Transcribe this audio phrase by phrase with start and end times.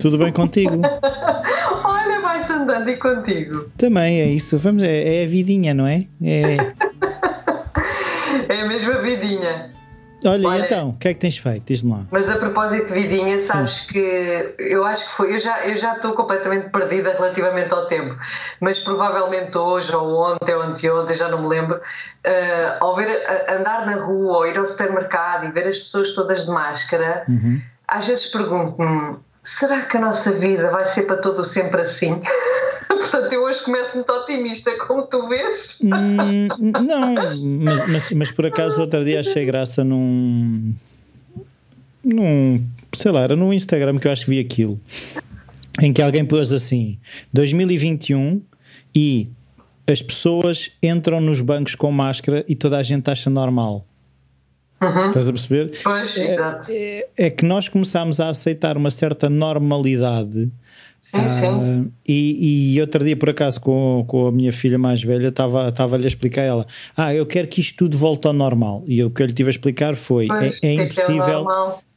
[0.00, 0.80] Tudo bem contigo?
[1.84, 3.70] Olha, vai-se andando e contigo.
[3.76, 4.58] Também é isso.
[4.58, 6.06] Vamos, é, é a vidinha, não é?
[6.22, 6.56] É.
[8.48, 9.70] é a mesma vidinha.
[10.24, 11.64] Olha, Olha, então, o que é que tens feito?
[11.66, 12.02] Diz-me lá.
[12.10, 13.86] Mas a propósito de vidinha, sabes Sim.
[13.88, 15.34] que eu acho que foi.
[15.34, 18.16] Eu já eu já estou completamente perdida relativamente ao tempo,
[18.60, 23.60] mas provavelmente hoje, ou ontem, ou anteontem, já não me lembro, uh, ao ver, uh,
[23.60, 27.60] andar na rua ou ir ao supermercado e ver as pessoas todas de máscara, uhum.
[27.88, 32.20] às vezes pergunto-me: será que a nossa vida vai ser para todo sempre assim?
[32.88, 35.76] Portanto, eu hoje começo muito otimista, como tu vês.
[35.80, 37.14] Hum, não,
[37.64, 40.74] mas, mas, mas, por acaso outro dia achei graça num.
[42.04, 42.64] num.
[42.96, 44.78] sei lá, era no Instagram que eu acho que vi aquilo.
[45.80, 46.98] Em que alguém pôs assim:
[47.32, 48.42] 2021
[48.94, 49.28] e
[49.86, 53.86] as pessoas entram nos bancos com máscara e toda a gente acha normal.
[54.82, 55.08] Uhum.
[55.08, 55.78] Estás a perceber?
[55.82, 56.36] Pois, é,
[56.68, 60.50] é, é, que nós começámos a aceitar uma certa normalidade
[61.10, 61.86] Sim, sim.
[61.86, 66.04] Uh, e, e outro dia, por acaso, com, com a minha filha mais velha, estava-lhe
[66.04, 68.84] a explicar a ela: Ah, eu quero que isto tudo volte ao normal.
[68.86, 70.88] E o que eu lhe tive a explicar foi: pois, é, é, é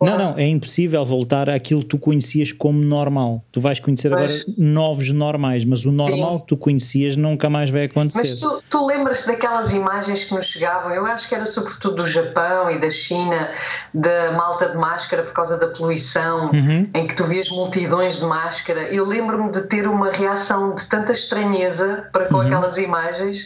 [0.05, 3.43] Não, não, é impossível voltar àquilo que tu conhecias como normal.
[3.51, 6.39] Tu vais conhecer agora novos normais, mas o normal Sim.
[6.41, 8.29] que tu conhecias nunca mais vai acontecer.
[8.31, 10.91] Mas tu, tu lembras daquelas imagens que nos chegavam?
[10.91, 13.49] Eu acho que era sobretudo do Japão e da China,
[13.93, 16.89] da malta de máscara por causa da poluição, uhum.
[16.93, 18.93] em que tu vias multidões de máscara.
[18.93, 22.41] Eu lembro-me de ter uma reação de tanta estranheza para com uhum.
[22.41, 23.37] aquelas imagens,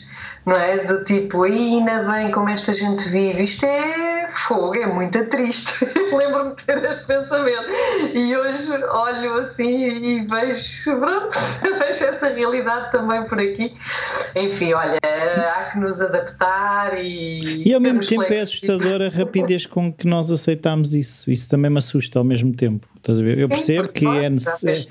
[0.45, 0.85] não é?
[0.85, 4.06] Do tipo, ainda bem como esta gente vive, isto é
[4.48, 5.72] fogo, é muito triste.
[6.14, 7.68] Lembro-me de ter este pensamento.
[8.14, 11.40] E hoje olho assim e vejo, pronto,
[11.80, 13.74] vejo essa realidade também por aqui.
[14.36, 17.68] Enfim, olha, há que nos adaptar e.
[17.68, 21.30] E ao mesmo tempo é assustadora a rapidez com que nós aceitamos isso.
[21.30, 22.88] Isso também me assusta ao mesmo tempo.
[22.97, 23.38] Estás a ver?
[23.38, 24.86] Eu percebo que é necessário.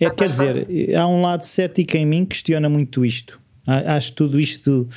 [0.00, 3.40] É, quer dizer, há um lado cético em mim que questiona muito isto.
[3.66, 4.88] Acho que tudo isto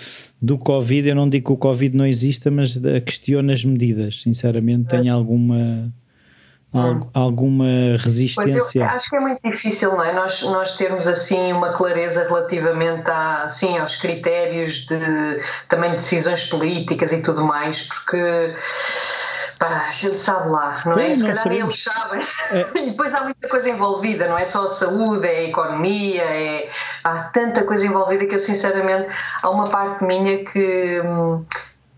[0.42, 4.22] do Covid, eu não digo que o Covid não exista, mas questiono as medidas.
[4.22, 5.94] Sinceramente, tenho alguma,
[6.74, 7.08] hum.
[7.14, 8.82] alguma resistência.
[8.82, 10.14] Pois acho que é muito difícil, não é?
[10.14, 17.12] Nós, nós termos assim uma clareza relativamente a, assim, aos critérios de também decisões políticas
[17.12, 18.56] e tudo mais, porque
[19.60, 21.16] Pá, a gente sabe lá, não é?
[21.16, 21.74] Se calhar sabemos.
[21.76, 22.28] eles sabem.
[22.52, 22.66] É.
[22.86, 26.70] E depois há muita coisa envolvida, não é só a saúde, é a economia, é...
[27.04, 29.08] há tanta coisa envolvida que eu sinceramente
[29.42, 31.46] há uma parte minha que hum,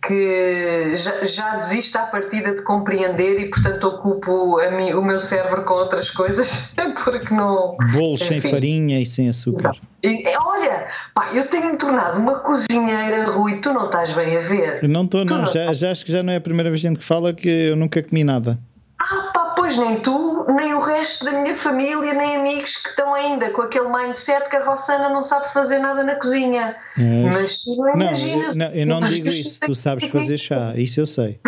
[0.07, 5.19] que já, já desisto à partida de compreender e, portanto, ocupo a mim, o meu
[5.19, 6.49] cérebro com outras coisas
[7.03, 7.75] porque não.
[7.91, 9.75] Bolos sem farinha e sem açúcar.
[10.03, 14.87] E, olha, pá, eu tenho-me tornado uma cozinheira, Rui, tu não estás bem a ver.
[14.87, 15.39] Não estou, não.
[15.39, 15.47] não.
[15.47, 18.01] Já, já acho que já não é a primeira vez que fala que eu nunca
[18.01, 18.57] comi nada.
[18.99, 23.49] Ah, pá, pois nem tu, nem resto da minha família, nem amigos que estão ainda
[23.51, 26.75] com aquele mindset que a Rossana não sabe fazer nada na cozinha.
[26.97, 28.55] Mas, Mas tu não imaginas.
[28.55, 31.39] Não, eu não digo isso, tu sabes fazer chá, isso eu sei.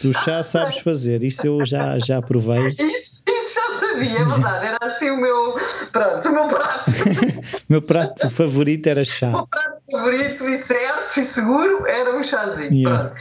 [0.00, 2.68] Tu chá sabes fazer, isso eu já, já provei.
[2.68, 5.54] Isso, isso já sabia, é verdade, era assim o meu,
[5.92, 6.90] pronto, o meu prato.
[7.68, 9.28] meu prato favorito era chá.
[9.28, 10.58] O meu prato favorito e
[11.10, 13.12] certo e seguro era um chazinho, yeah.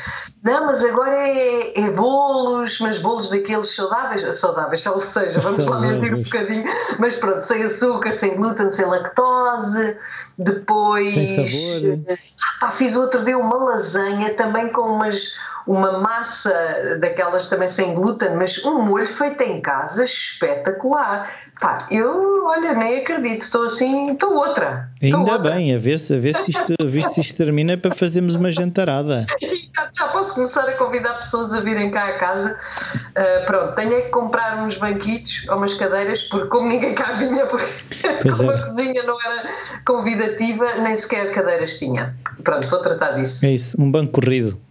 [0.43, 5.79] Não, mas agora é, é, bolos, mas bolos daqueles saudáveis, saudáveis, ou seja, vamos lá
[5.79, 6.63] mentir um bocadinho,
[6.99, 9.97] mas pronto, sem açúcar, sem glúten, sem lactose,
[10.37, 11.09] depois.
[11.09, 12.17] Sem sabor.
[12.61, 15.19] Ah, fiz outro dia uma lasanha também com umas
[15.67, 21.31] uma massa daquelas também sem glúten, mas um molho feito em casa espetacular.
[21.59, 24.89] Pá, eu, olha, nem acredito, estou assim, estou outra.
[25.01, 25.51] Ainda outra.
[25.51, 28.35] bem, a ver, se, a ver se, isto, a ver se isto termina para fazermos
[28.35, 29.25] uma jantarada.
[29.97, 32.57] Já posso começar a convidar pessoas a virem cá a casa.
[32.95, 37.13] Uh, pronto, tenho é que comprar uns banquitos ou umas cadeiras, porque como ninguém cá
[37.13, 37.73] vinha, porque
[38.21, 38.55] pois como é.
[38.55, 39.49] a cozinha não era
[39.85, 42.13] convidativa, nem sequer cadeiras tinha.
[42.43, 43.45] Pronto, vou tratar disso.
[43.45, 44.64] É isso, um banco corrido.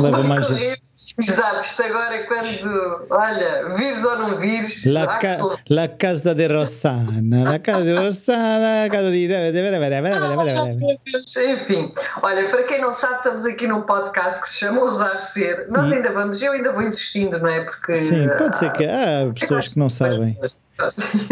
[0.00, 0.48] Leva mais.
[1.18, 4.84] Exato, isto agora é quando, olha, vires ou não vires.
[4.86, 5.38] La, ca
[5.68, 9.26] la casa de Rosana, la casa de Rosana, a casa de.
[11.52, 15.66] Enfim, olha, para quem não sabe, estamos aqui num podcast que se chama Ousar Ser.
[15.68, 15.94] Nós e...
[15.94, 17.60] ainda vamos, eu ainda vou insistindo, não é?
[17.60, 17.96] Porque.
[17.96, 20.38] Sim, pode ser que há pessoas que não sabem.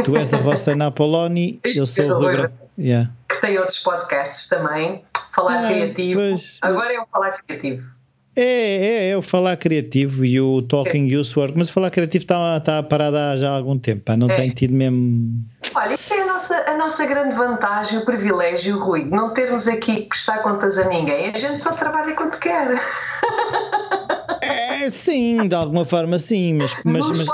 [0.04, 2.50] Tu és a Rosana Apoloni, eu sou o Rui.
[2.78, 3.10] Yeah.
[3.28, 5.04] Que tem outros podcasts também.
[5.34, 6.20] Falar ah, criativo.
[6.20, 6.58] Pois...
[6.60, 8.00] Agora é o falar criativo.
[8.36, 11.16] É, é, é o falar criativo e o talking é.
[11.36, 14.34] work, mas o falar criativo está, tá parado há já algum tempo, pá, não é.
[14.34, 15.44] tem tido mesmo.
[15.74, 20.02] Olha, isso é a nossa, a nossa grande vantagem, o privilégio, Rui, não termos aqui
[20.02, 21.34] que prestar contas a ninguém.
[21.34, 22.80] A gente só trabalha quando quer.
[24.42, 26.74] É, sim, de alguma forma sim, mas.
[26.84, 27.28] mas, mas...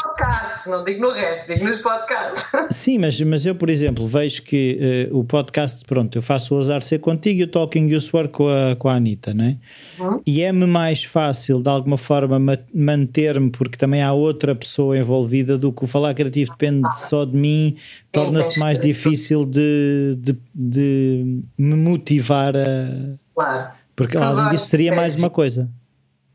[0.67, 2.45] podcasts não digo no resto, digo nos podcasts.
[2.71, 6.59] Sim, mas, mas eu, por exemplo, vejo que uh, o podcast, pronto, eu faço o
[6.59, 9.57] Azar Ser Contigo e o Talking You Sword com a, com a Anitta, não é?
[9.99, 10.21] Uhum.
[10.27, 12.39] E é-me mais fácil, de alguma forma,
[12.75, 17.37] manter-me, porque também há outra pessoa envolvida, do que o Falar Criativo depende só de
[17.37, 17.77] mim,
[18.13, 23.17] torna-se mais difícil de, de, de me motivar a.
[23.35, 23.71] Claro.
[23.95, 25.71] Porque além disso seria mais uma coisa.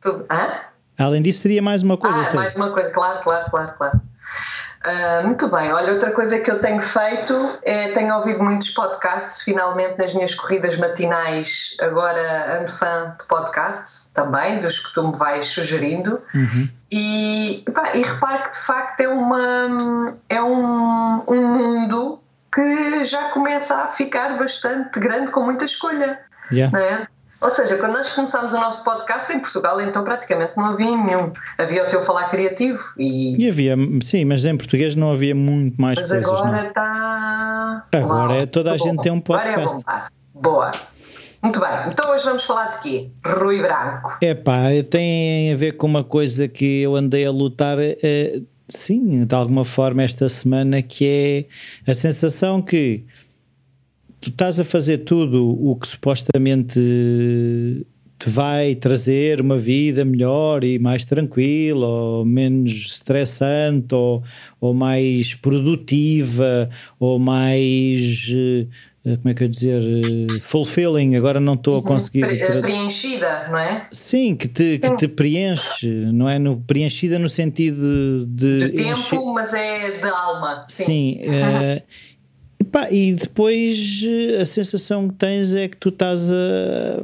[0.03, 0.71] Hã?
[0.97, 2.19] Além disso, seria mais uma coisa.
[2.19, 4.01] Ah, mais uma coisa, claro, claro, claro, claro.
[4.83, 9.41] Uh, muito bem, olha, outra coisa que eu tenho feito é tenho ouvido muitos podcasts,
[9.43, 11.47] finalmente nas minhas corridas matinais,
[11.79, 16.67] agora ando fã de podcasts também, dos que tu me vais sugerindo, uhum.
[16.91, 22.19] e, pá, e reparo que de facto é, uma, é um, um mundo
[22.51, 26.19] que já começa a ficar bastante grande com muita escolha.
[26.51, 26.77] Yeah.
[26.77, 27.07] Não é?
[27.41, 31.33] Ou seja, quando nós começámos o nosso podcast em Portugal, então praticamente não havia nenhum.
[31.57, 33.35] Havia o teu falar criativo e.
[33.43, 36.31] E havia, sim, mas em português não havia muito mais mas coisas.
[36.31, 37.85] Agora está.
[37.91, 39.01] Agora é toda a gente bom.
[39.01, 39.83] tem um é podcast.
[39.89, 40.03] É
[40.35, 40.71] Boa.
[41.41, 43.09] Muito bem, então hoje vamos falar de quê?
[43.25, 44.15] Rui Branco.
[44.21, 49.25] É pá, tem a ver com uma coisa que eu andei a lutar, eh, sim,
[49.25, 51.47] de alguma forma esta semana, que
[51.87, 53.03] é a sensação que
[54.21, 56.79] tu estás a fazer tudo o que supostamente
[58.19, 64.23] te vai trazer uma vida melhor e mais tranquila, ou menos estressante, ou,
[64.59, 66.69] ou mais produtiva,
[66.99, 68.31] ou mais.
[69.03, 69.81] Eh, como é que eu dizer?
[69.81, 71.83] Eh, fulfilling, agora não estou a uhum.
[71.83, 72.21] conseguir.
[72.21, 73.87] Pre preenchida, não é?
[73.91, 76.37] Sim, que te, que te preenche, não é?
[76.37, 78.69] No, preenchida no sentido de.
[78.69, 79.15] De tempo, enche...
[79.33, 80.65] mas é de alma.
[80.69, 80.83] Sim.
[80.83, 81.21] sim
[82.61, 87.03] uh, Pá, e depois eh, a sensação que tens é que tu estás a.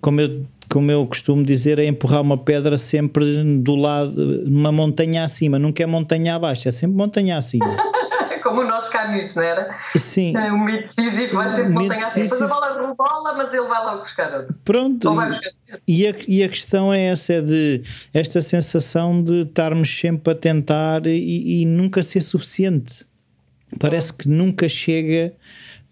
[0.00, 4.12] Como eu, como eu costumo dizer, a empurrar uma pedra sempre do lado,
[4.44, 7.76] numa montanha acima, nunca é montanha abaixo, é sempre montanha acima.
[8.42, 9.74] como o nosso Camus, não era?
[9.96, 10.36] Sim.
[10.36, 12.24] É, um mito decisivo vai sempre montanha acima.
[12.24, 14.54] Depois a bola rebola, mas ele vai logo buscar outra.
[14.64, 15.08] Pronto.
[15.86, 17.82] E a, e a questão é essa, é de
[18.12, 23.06] esta sensação de estarmos sempre a tentar e, e nunca ser suficiente
[23.78, 25.32] parece que nunca chega.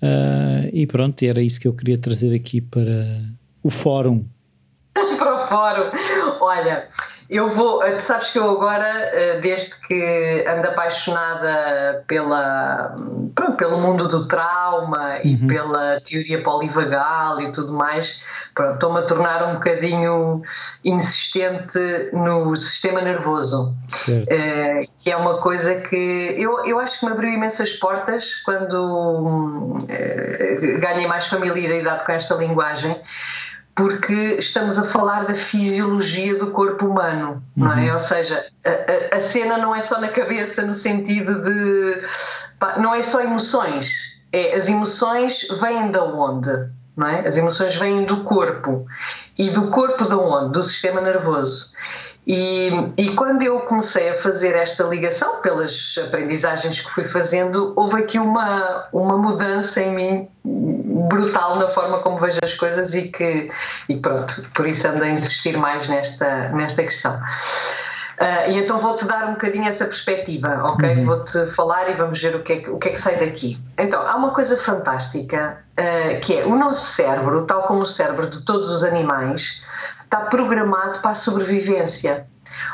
[0.02, 3.20] Uh, e pronto, era isso que eu queria trazer aqui para
[3.62, 4.24] o fórum.
[4.94, 5.90] para o fórum.
[6.40, 6.88] Olha,
[7.30, 7.80] eu vou.
[7.80, 12.96] Tu sabes que eu agora, ah, desde que ando apaixonada pela,
[13.34, 15.20] pronto, pelo mundo do trauma uhum.
[15.22, 18.10] e pela teoria polivagal e tudo mais,
[18.72, 20.42] estou-me a tornar um bocadinho
[20.84, 23.74] insistente no sistema nervoso,
[24.08, 29.84] uh, que é uma coisa que eu, eu acho que me abriu imensas portas quando
[29.84, 33.00] uh, ganhei mais familiaridade com esta linguagem
[33.80, 37.64] porque estamos a falar da fisiologia do corpo humano, uhum.
[37.64, 37.86] não é?
[37.86, 37.94] Uhum.
[37.94, 42.02] Ou seja, a, a, cena não é só na cabeça no sentido de.
[42.58, 43.90] Pá, não é só emoções,
[44.32, 46.68] é as emoções vêm de onde?
[46.94, 47.26] não é?
[47.26, 48.84] As emoções vêm do corpo.
[49.38, 50.52] E do corpo de onde?
[50.52, 51.70] Do sistema nervoso.
[52.26, 52.68] E,
[52.98, 55.72] e, quando eu comecei a fazer esta ligação, pelas
[56.06, 60.28] aprendizagens que fui fazendo, houve aqui uma, uma mudança em mim
[61.10, 63.50] brutal na forma como vejo as coisas e que,
[63.88, 67.20] e pronto, por isso ando a insistir mais nesta, nesta questão.
[68.20, 70.90] Uh, e então vou-te dar um bocadinho essa perspectiva, ok?
[70.90, 71.06] Uhum.
[71.06, 73.58] Vou-te falar e vamos ver o que, é que, o que é que sai daqui.
[73.78, 78.28] Então, há uma coisa fantástica uh, que é o nosso cérebro, tal como o cérebro
[78.28, 79.42] de todos os animais,
[80.04, 82.26] está programado para a sobrevivência.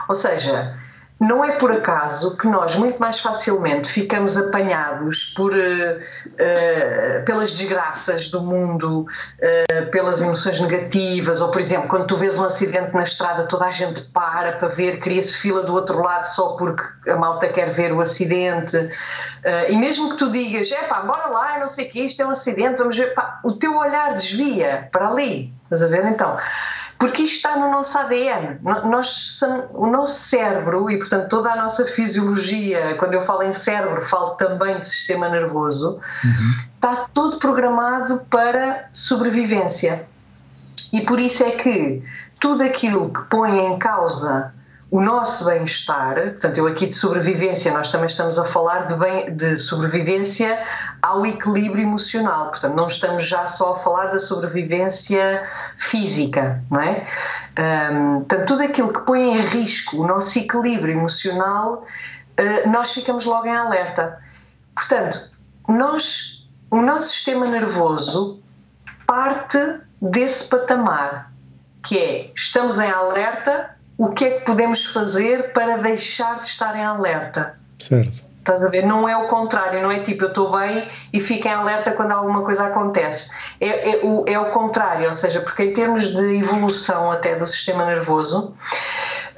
[0.08, 0.76] Ou seja,
[1.18, 7.52] não é por acaso que nós muito mais facilmente ficamos apanhados por, uh, uh, pelas
[7.52, 12.92] desgraças do mundo, uh, pelas emoções negativas, ou por exemplo, quando tu vês um acidente
[12.92, 17.10] na estrada, toda a gente para para ver, cria-se fila do outro lado só porque
[17.10, 18.76] a malta quer ver o acidente.
[19.68, 22.26] e mesmo que tu digas, é pá, bora lá, não sei o que, isto é
[22.26, 25.52] um acidente, vamos ver, pá, o teu olhar desvia para ali.
[25.64, 26.04] Estás a ver?
[26.06, 26.36] Então
[26.98, 28.58] porque isto está no nosso ADN.
[28.62, 29.40] Nós,
[29.74, 34.30] o nosso cérebro e, portanto, toda a nossa fisiologia, quando eu falo em cérebro, falo
[34.36, 36.54] também de sistema nervoso, uhum.
[36.74, 40.06] está todo programado para sobrevivência.
[40.92, 42.02] E por isso é que
[42.40, 44.54] tudo aquilo que põe em causa
[44.90, 49.34] o nosso bem-estar, portanto, eu aqui de sobrevivência, nós também estamos a falar de, bem,
[49.34, 50.62] de sobrevivência
[51.02, 55.42] ao equilíbrio emocional, portanto, não estamos já só a falar da sobrevivência
[55.90, 57.06] física, não é?
[57.58, 61.84] Um, portanto, tudo aquilo que põe em risco o nosso equilíbrio emocional,
[62.38, 64.22] uh, nós ficamos logo em alerta.
[64.74, 65.18] Portanto,
[65.68, 66.04] nós,
[66.70, 68.40] o nosso sistema nervoso
[69.04, 69.58] parte
[70.00, 71.32] desse patamar,
[71.84, 76.76] que é estamos em alerta o que é que podemos fazer para deixar de estar
[76.76, 77.58] em alerta.
[77.78, 78.24] Certo.
[78.38, 78.86] Estás a ver?
[78.86, 82.12] Não é o contrário, não é tipo eu estou bem e fico em alerta quando
[82.12, 83.28] alguma coisa acontece.
[83.60, 87.46] É, é, o, é o contrário, ou seja, porque em termos de evolução até do
[87.48, 88.54] sistema nervoso,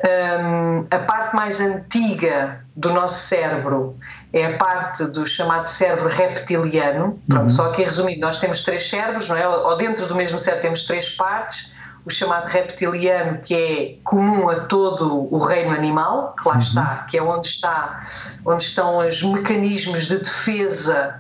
[0.05, 3.97] um, a parte mais antiga do nosso cérebro
[4.31, 7.19] é a parte do chamado cérebro reptiliano.
[7.27, 7.49] Pronto, uhum.
[7.49, 9.49] Só aqui resumindo, nós temos três cérebros, não é?
[9.49, 11.59] Ou dentro do mesmo cérebro temos três partes
[12.09, 16.61] o chamado reptiliano, que é comum a todo o reino animal, que lá uhum.
[16.61, 18.07] está, que é onde, está,
[18.45, 21.15] onde estão os mecanismos de defesa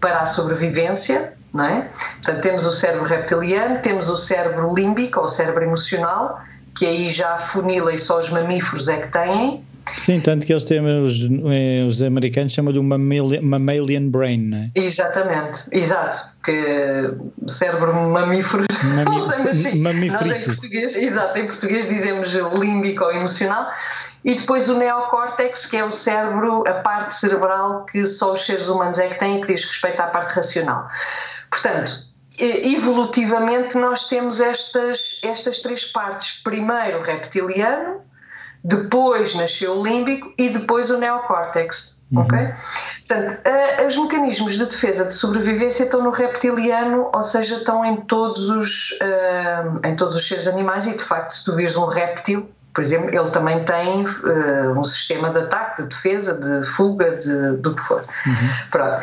[0.00, 1.88] para a sobrevivência, não é?
[2.22, 6.40] Portanto, temos o cérebro reptiliano, temos o cérebro límbico, ou o cérebro emocional,
[6.76, 9.64] que aí já funila e só os mamíferos é que têm,
[9.96, 11.14] Sim, tanto que eles têm, os,
[11.50, 14.70] eh, os americanos chamam de uma mammalian brain, não é?
[14.74, 16.28] Exatamente, exato.
[16.44, 17.14] Que
[17.48, 18.64] cérebro mamífero.
[18.82, 19.78] Mami.
[19.80, 20.32] Mamífero.
[20.32, 23.70] em português, exato, em português dizemos límbico ou emocional.
[24.24, 28.66] E depois o neocórtex, que é o cérebro, a parte cerebral que só os seres
[28.66, 30.88] humanos é que têm, que diz respeito à parte racional.
[31.50, 31.92] Portanto,
[32.38, 36.30] evolutivamente nós temos estas, estas três partes.
[36.42, 38.02] Primeiro o reptiliano,
[38.68, 41.96] depois nasceu o límbico e depois o neocórtex.
[42.12, 42.22] Uhum.
[42.22, 42.38] Ok?
[43.06, 43.40] Portanto,
[43.86, 48.90] os mecanismos de defesa de sobrevivência estão no reptiliano, ou seja, estão em todos os,
[48.92, 52.84] uh, em todos os seres animais e, de facto, se tu vires um réptil, por
[52.84, 57.74] exemplo, ele também tem uh, um sistema de ataque, de defesa, de fuga, de, do
[57.74, 58.04] que for.
[58.26, 58.50] Uhum.
[58.70, 59.02] Pronto.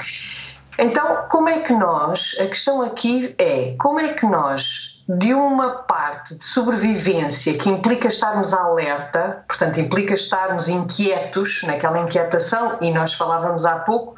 [0.77, 4.63] Então, como é que nós, a questão aqui é, como é que nós
[5.07, 12.77] de uma parte de sobrevivência que implica estarmos alerta, portanto, implica estarmos inquietos naquela inquietação,
[12.81, 14.15] e nós falávamos há pouco,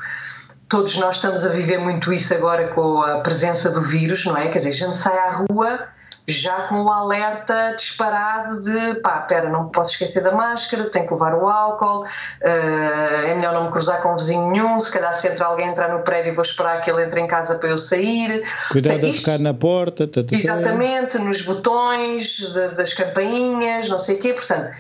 [0.69, 4.47] todos nós estamos a viver muito isso agora com a presença do vírus, não é?
[4.47, 5.89] Quer dizer, a gente sai à rua
[6.27, 11.13] já com o alerta disparado de pá, pera, não posso esquecer da máscara, tenho que
[11.13, 15.13] levar o álcool, uh, é melhor não me cruzar com um vizinho nenhum, se calhar
[15.13, 17.77] se entra alguém entrar no prédio vou esperar que ele entre em casa para eu
[17.77, 18.43] sair.
[18.69, 20.09] Cuidado a tocar na porta.
[20.31, 24.71] Exatamente, nos botões de, das campainhas, não sei o quê, portanto...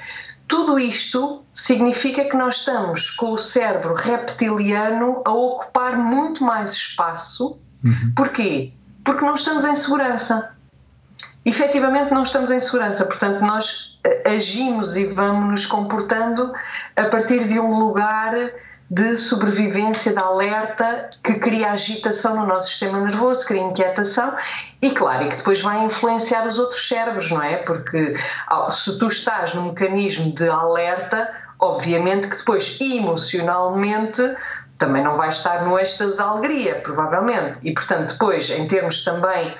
[0.49, 7.59] Tudo isto significa que nós estamos com o cérebro reptiliano a ocupar muito mais espaço.
[7.83, 8.13] Uhum.
[8.15, 8.71] Porquê?
[9.03, 10.49] Porque não estamos em segurança
[11.47, 13.05] efetivamente não estamos em segurança.
[13.05, 13.65] Portanto, nós
[14.03, 16.53] eh, agimos e vamos nos comportando
[16.95, 18.33] a partir de um lugar
[18.89, 24.33] de sobrevivência, de alerta, que cria agitação no nosso sistema nervoso, cria inquietação
[24.81, 27.57] e, claro, e que depois vai influenciar os outros cérebros, não é?
[27.57, 28.15] Porque
[28.71, 34.21] se tu estás num mecanismo de alerta, obviamente que depois emocionalmente
[34.77, 37.57] também não vais estar no êxtase da alegria, provavelmente.
[37.63, 39.53] E, portanto, depois, em termos também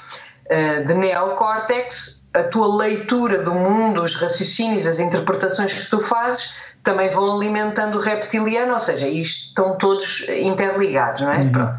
[0.85, 6.43] de neocórtex, a tua leitura do mundo, os raciocínios, as interpretações que tu fazes
[6.83, 11.39] também vão alimentando o reptiliano, ou seja, isto estão todos interligados, não é?
[11.39, 11.51] Uhum.
[11.51, 11.75] Pronto.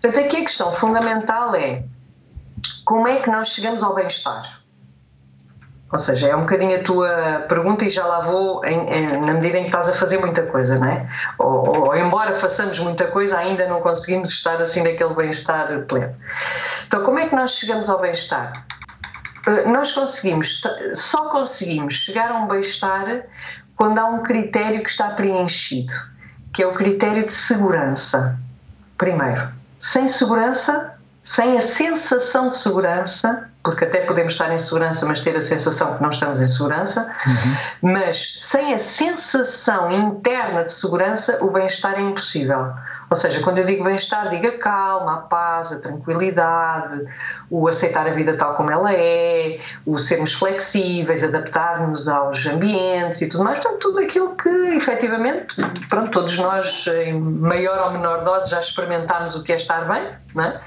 [0.00, 1.84] Portanto, aqui a questão fundamental é
[2.84, 4.57] como é que nós chegamos ao bem-estar?
[5.90, 9.32] Ou seja, é um bocadinho a tua pergunta e já lá vou em, em, na
[9.32, 11.08] medida em que estás a fazer muita coisa, não é?
[11.38, 16.14] Ou, ou, embora façamos muita coisa, ainda não conseguimos estar assim naquele bem-estar pleno.
[16.86, 18.66] Então, como é que nós chegamos ao bem-estar?
[19.46, 20.60] Eh, nós conseguimos,
[20.94, 23.22] só conseguimos chegar a um bem-estar
[23.74, 25.92] quando há um critério que está preenchido,
[26.52, 28.38] que é o critério de segurança.
[28.98, 30.97] Primeiro, sem segurança,
[31.34, 35.96] sem a sensação de segurança, porque até podemos estar em segurança, mas ter a sensação
[35.96, 37.92] que não estamos em segurança, uhum.
[37.92, 42.72] mas sem a sensação interna de segurança, o bem-estar é impossível.
[43.10, 47.06] Ou seja, quando eu digo bem-estar, digo a calma, a paz, a tranquilidade,
[47.50, 53.26] o aceitar a vida tal como ela é, o sermos flexíveis, adaptar-nos aos ambientes e
[53.26, 53.58] tudo mais.
[53.60, 55.54] Portanto, tudo aquilo que, efetivamente,
[55.88, 60.08] pronto, todos nós, em maior ou menor dose, já experimentámos o que é estar bem,
[60.34, 60.60] não é?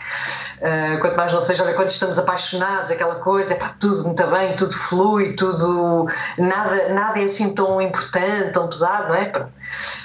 [0.61, 4.55] Uh, quanto mais não seja, olha, quando estamos apaixonados, aquela coisa, pá, tudo muito bem,
[4.55, 6.07] tudo flui, tudo,
[6.37, 9.25] nada, nada é assim tão importante, tão pesado, não é?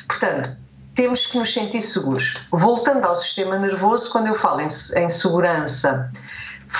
[0.08, 0.65] Portanto,
[0.96, 2.34] temos que nos sentir seguros.
[2.50, 6.10] Voltando ao sistema nervoso, quando eu falo em, em segurança,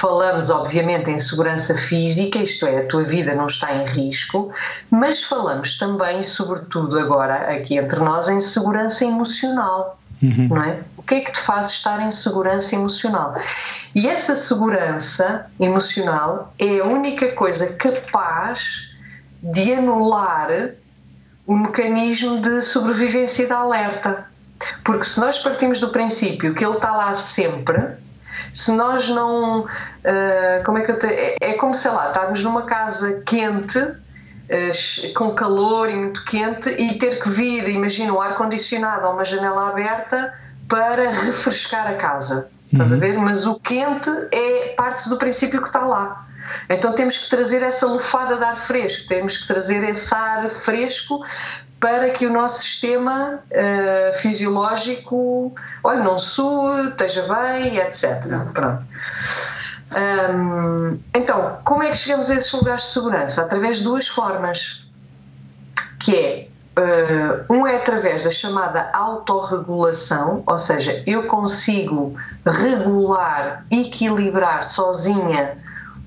[0.00, 4.50] falamos obviamente em segurança física, isto é, a tua vida não está em risco,
[4.90, 9.98] mas falamos também, sobretudo agora aqui entre nós, em segurança emocional.
[10.22, 10.48] Uhum.
[10.48, 10.80] Não é?
[10.96, 13.34] O que é que te faz estar em segurança emocional?
[13.94, 18.60] E essa segurança emocional é a única coisa capaz
[19.42, 20.70] de anular
[21.46, 24.26] o mecanismo de sobrevivência da alerta.
[24.84, 27.96] Porque se nós partimos do princípio que ele está lá sempre,
[28.54, 29.60] se nós não.
[29.60, 33.78] Uh, como é que eu te, é, é como, sei lá, estarmos numa casa quente
[33.78, 39.24] uh, com calor e muito quente e ter que vir, imagina, o ar-condicionado ou uma
[39.24, 40.32] janela aberta
[40.68, 42.48] para refrescar a casa.
[42.72, 43.00] Estás a uhum.
[43.00, 43.18] ver?
[43.18, 46.26] Mas o quente é parte do princípio que está lá.
[46.68, 51.24] Então temos que trazer essa lufada de ar fresco, temos que trazer esse ar fresco
[51.80, 58.22] para que o nosso sistema uh, fisiológico olha, não sue, esteja bem, etc.
[58.52, 58.82] Pronto.
[59.92, 63.42] Um, então, como é que chegamos a esses lugares de segurança?
[63.42, 64.58] Através de duas formas,
[66.00, 66.48] que é
[66.80, 75.56] uh, um é através da chamada autorregulação, ou seja, eu consigo regular, equilibrar sozinha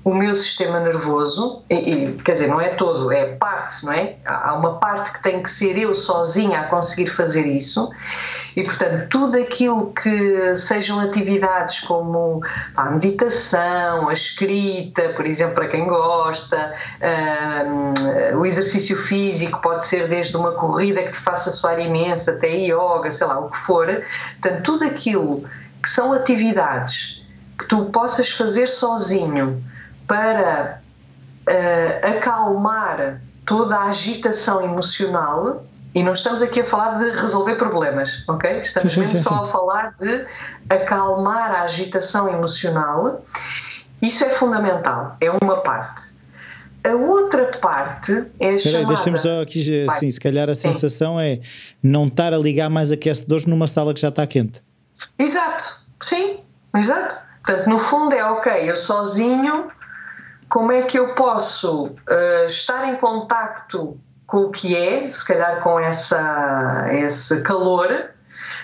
[0.02, 4.16] o meu sistema nervoso, e, e, quer dizer, não é todo, é parte, não é?
[4.24, 7.90] Há uma parte que tem que ser eu sozinha a conseguir fazer isso,
[8.56, 12.40] e portanto, tudo aquilo que sejam atividades como
[12.76, 16.74] a meditação, a escrita, por exemplo, para quem gosta,
[17.66, 22.48] um, o exercício físico pode ser desde uma corrida que te faça suar imenso até
[22.48, 23.86] yoga, sei lá, o que for,
[24.40, 25.44] portanto, tudo aquilo
[25.82, 27.20] que são atividades
[27.58, 29.62] que tu possas fazer sozinho
[30.10, 30.82] para
[31.48, 35.64] uh, acalmar toda a agitação emocional.
[35.94, 38.60] E não estamos aqui a falar de resolver problemas, ok?
[38.60, 39.44] Estamos sim, mesmo sim, só sim.
[39.44, 40.26] a falar de
[40.68, 43.24] acalmar a agitação emocional.
[44.02, 46.02] Isso é fundamental, é uma parte.
[46.82, 48.86] A outra parte é a chamada...
[48.86, 51.40] deixa-me só aqui, assim, se calhar a sensação é
[51.80, 54.60] não estar a ligar mais aquecedores numa sala que já está quente.
[55.18, 55.64] Exato,
[56.02, 56.40] sim,
[56.74, 57.16] exato.
[57.44, 59.70] Portanto, no fundo é ok, eu sozinho
[60.50, 65.62] como é que eu posso uh, estar em contacto com o que é, se calhar
[65.62, 68.10] com essa, esse calor,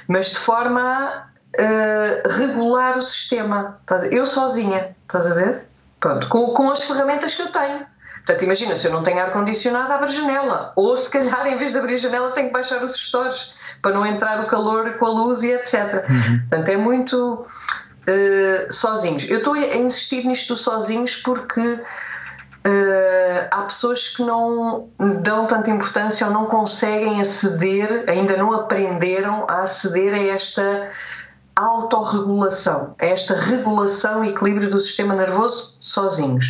[0.07, 3.81] mas de forma a uh, regular o sistema.
[4.11, 5.63] Eu sozinha, estás a ver?
[5.99, 7.87] Pronto, com, com as ferramentas que eu tenho.
[8.17, 10.73] Portanto, imagina, se eu não tenho ar-condicionado, abro a janela.
[10.75, 13.93] Ou se calhar, em vez de abrir a janela, tenho que baixar os gestores para
[13.93, 16.05] não entrar o calor com a luz e etc.
[16.09, 16.41] Uhum.
[16.41, 17.47] Portanto, é muito
[18.07, 19.25] uh, sozinhos.
[19.29, 21.83] Eu estou a insistir nisto dos sozinhos porque uh,
[23.51, 24.89] há pessoas que não
[25.23, 30.91] dão tanta importância ou não conseguem aceder, ainda não aprenderam a aceder a esta
[31.55, 36.45] autorregulação, a esta regulação e equilíbrio do sistema nervoso sozinhos.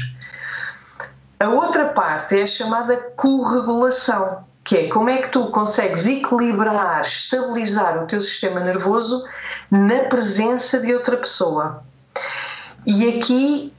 [1.39, 7.03] A outra parte é a chamada corregulação, que é como é que tu consegues equilibrar,
[7.07, 9.25] estabilizar o teu sistema nervoso
[9.71, 11.85] na presença de outra pessoa.
[12.85, 13.73] E aqui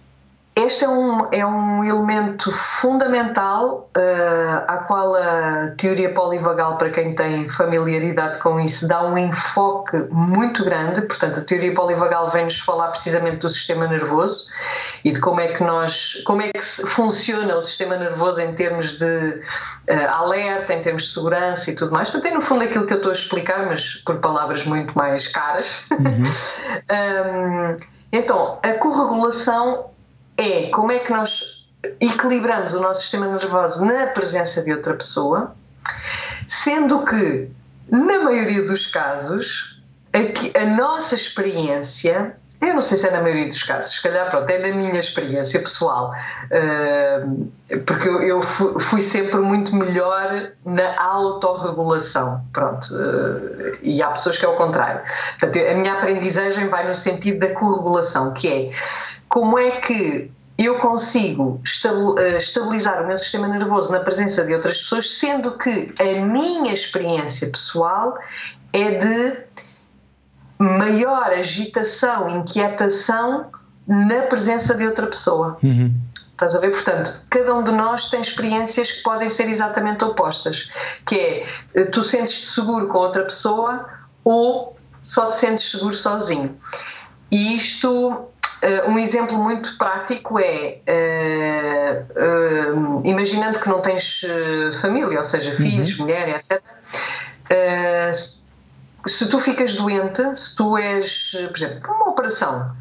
[0.58, 7.14] este é um, é um elemento fundamental uh, à qual a teoria polivagal, para quem
[7.14, 11.02] tem familiaridade com isso, dá um enfoque muito grande.
[11.02, 14.46] Portanto, a teoria polivagal vem-nos falar precisamente do sistema nervoso
[15.06, 18.98] e de como é que nós, como é que funciona o sistema nervoso em termos
[18.98, 22.10] de uh, alerta, em termos de segurança e tudo mais.
[22.10, 25.28] Portanto, é no fundo aquilo que eu estou a explicar, mas por palavras muito mais
[25.28, 25.72] caras.
[25.92, 26.24] Uhum.
[27.76, 29.92] um, então, a corregulação
[30.38, 31.32] é como é que nós
[32.00, 35.56] equilibramos o nosso sistema nervoso na presença de outra pessoa,
[36.48, 37.50] sendo que,
[37.90, 39.46] na maioria dos casos,
[40.14, 44.32] a, a nossa experiência eu não sei se é na maioria dos casos, se calhar
[44.32, 47.52] pronto, é na minha experiência pessoal, uh,
[47.86, 48.42] porque eu,
[48.90, 55.02] fui sempre muito melhor na autorregulação, pronto, uh, e há pessoas que é o contrário.
[55.40, 58.72] Portanto, a minha aprendizagem vai no sentido da corregulação, que é
[59.28, 61.62] como é que eu consigo
[62.18, 66.74] eh, estabilizar o meu sistema nervoso na presença de outras pessoas, sendo que a minha
[66.74, 68.18] experiência pessoal
[68.74, 69.38] é de
[70.58, 73.52] maior agitação, inquietação
[73.88, 75.58] na presença de outra pessoa.
[75.62, 75.94] Uhum.
[76.32, 76.72] Estás a ver?
[76.72, 80.70] Portanto, cada um de nós tem experiências que podem ser exatamente opostas.
[81.06, 83.88] Que é, eh, tu sentes-te seguro com outra pessoa
[84.24, 86.56] ou só te sentes seguro sozinho.
[87.32, 90.80] E isto Uh, um exemplo muito prático é,
[92.18, 94.22] uh, uh, imaginando que não tens
[94.82, 96.06] família, ou seja, filhos, uhum.
[96.06, 96.62] mulher, etc.
[99.06, 102.72] se tu ficas doente, se tu és, por exemplo, uma operação,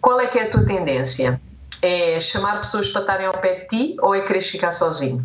[0.00, 1.40] qual é que é a tua tendência?
[1.82, 5.24] É chamar pessoas para estarem ao pé de ti ou é querer ficar sozinho?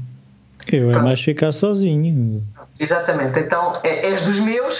[0.72, 1.00] Eu é Pronto.
[1.00, 2.44] é mais ficar sozinho.
[2.80, 4.80] Exatamente, então é, és dos meus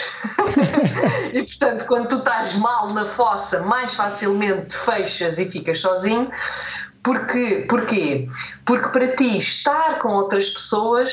[1.34, 6.32] e portanto quando tu estás mal na fossa mais facilmente te fechas e ficas sozinho
[7.04, 8.30] porque, porquê?
[8.66, 11.12] Porque para ti estar com outras pessoas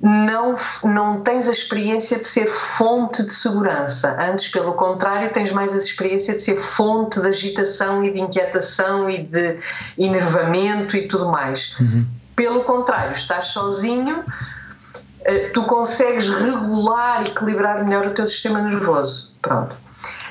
[0.00, 4.16] não, não tens a experiência de ser fonte de segurança.
[4.18, 9.10] Antes, pelo contrário, tens mais a experiência de ser fonte de agitação e de inquietação
[9.10, 9.58] e de
[9.98, 11.60] enervamento e tudo mais.
[11.78, 12.06] Uhum
[12.40, 14.24] pelo contrário, estás sozinho,
[15.52, 19.30] tu consegues regular, equilibrar melhor o teu sistema nervoso.
[19.42, 19.74] Pronto.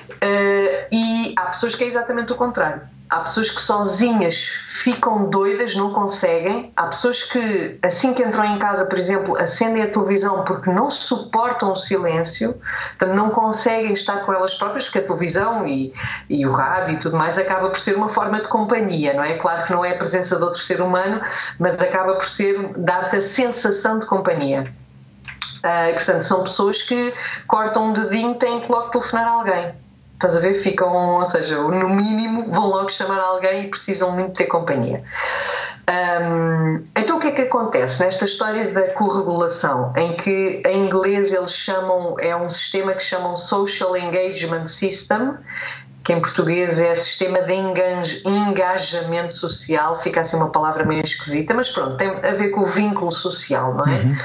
[0.10, 2.82] Uh, e há pessoas que é exatamente o contrário.
[3.10, 4.36] Há pessoas que sozinhas
[4.84, 6.72] ficam doidas, não conseguem.
[6.76, 10.92] Há pessoas que, assim que entram em casa, por exemplo, acendem a televisão porque não
[10.92, 12.56] suportam o silêncio,
[12.98, 15.94] portanto, não conseguem estar com elas próprias, porque a televisão e,
[16.30, 19.38] e o rádio e tudo mais acaba por ser uma forma de companhia, não é?
[19.38, 21.20] Claro que não é a presença de outro ser humano,
[21.58, 24.72] mas acaba por ser dar-te a sensação de companhia.
[25.64, 27.14] Uh, e, portanto, são pessoas que
[27.48, 29.74] cortam um dedinho, têm que logo telefonar a alguém.
[30.14, 30.62] Estás a ver?
[30.62, 35.04] Ficam, ou seja, no mínimo vão logo chamar alguém e precisam muito ter companhia.
[35.90, 41.32] Um, então o que é que acontece nesta história da corregulação, em que em inglês
[41.32, 45.34] eles chamam, é um sistema que chamam Social Engagement System,
[46.04, 47.54] que em português é sistema de
[48.26, 52.66] engajamento social, fica assim uma palavra meio esquisita, mas pronto, tem a ver com o
[52.66, 54.00] vínculo social, não é?
[54.00, 54.18] Uhum.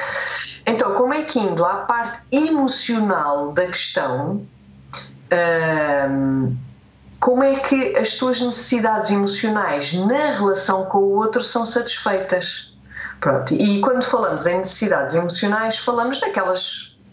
[0.66, 4.46] Então, como é que indo à parte emocional da questão,
[7.20, 12.46] como é que as tuas necessidades emocionais na relação com o outro são satisfeitas?
[13.20, 16.62] Pronto, e quando falamos em necessidades emocionais, falamos daquelas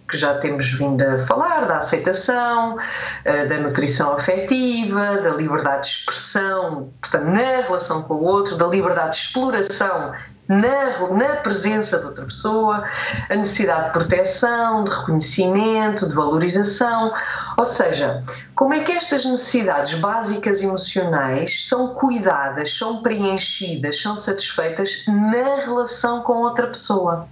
[0.10, 2.78] que já temos vindo a falar, da aceitação,
[3.24, 8.68] eh, da nutrição afetiva, da liberdade de expressão, portanto, na relação com o outro, da
[8.68, 10.14] liberdade de exploração
[10.52, 12.84] na, na presença de outra pessoa,
[13.30, 17.14] a necessidade de proteção, de reconhecimento, de valorização.
[17.58, 18.22] Ou seja,
[18.56, 26.22] como é que estas necessidades básicas emocionais são cuidadas, são preenchidas, são satisfeitas na relação
[26.24, 27.28] com outra pessoa?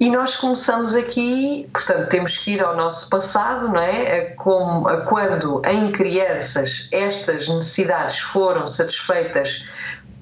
[0.00, 4.34] E nós começamos aqui, portanto, temos que ir ao nosso passado, não é?
[4.36, 9.50] Como, quando em crianças estas necessidades foram satisfeitas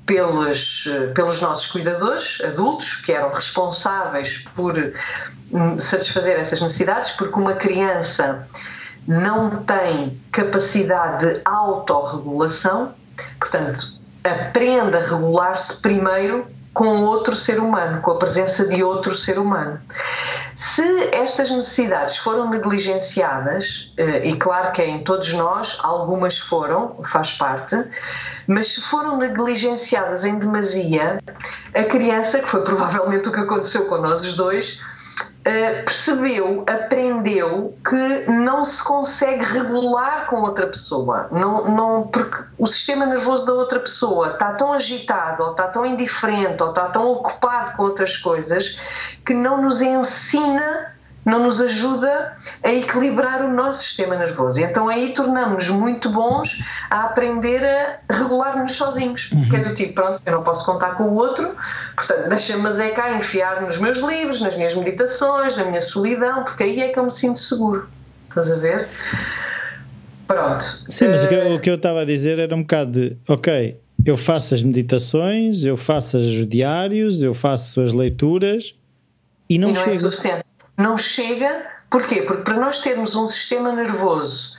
[0.06, 4.76] pelos, pelos nossos cuidadores adultos, que eram responsáveis por
[5.52, 8.48] hum, satisfazer essas necessidades, porque uma criança
[9.06, 12.94] não tem capacidade de autorregulação,
[13.38, 13.80] portanto,
[14.24, 19.80] aprende a regular-se primeiro com outro ser humano, com a presença de outro ser humano.
[20.56, 23.64] Se estas necessidades foram negligenciadas,
[23.96, 27.76] eh, e claro que em todos nós algumas foram, faz parte,
[28.46, 31.18] mas se foram negligenciadas em demasia,
[31.74, 34.78] a criança, que foi provavelmente o que aconteceu com nós os dois,
[35.46, 41.28] Uh, percebeu, aprendeu que não se consegue regular com outra pessoa.
[41.30, 45.87] Não, não, porque o sistema nervoso da outra pessoa está tão agitado, ou está tão
[45.87, 48.66] indiferente, ou está tão ocupado com outras coisas,
[49.24, 50.95] que não nos ensina
[51.26, 54.60] não nos ajuda a equilibrar o nosso sistema nervoso.
[54.60, 56.48] Então aí tornamos-nos muito bons
[56.88, 59.28] a aprender a regular-nos sozinhos.
[59.32, 59.48] Uhum.
[59.48, 61.50] Que é do tipo, pronto, eu não posso contar com o outro,
[61.96, 66.62] portanto, deixa-me é cá enfiar nos meus livros, nas minhas meditações, na minha solidão, porque
[66.62, 67.88] aí é que eu me sinto seguro.
[68.28, 68.86] Estás a ver?
[70.28, 70.64] Pronto.
[70.88, 71.54] Sim, mas uh...
[71.54, 75.64] o que eu estava a dizer era um bocado de, ok, eu faço as meditações,
[75.64, 78.76] eu faço os diários, eu faço as leituras
[79.50, 79.96] e não, e não chego.
[79.96, 81.66] É suficiente não chega.
[81.90, 82.22] Porquê?
[82.22, 84.56] Porque para nós termos um sistema nervoso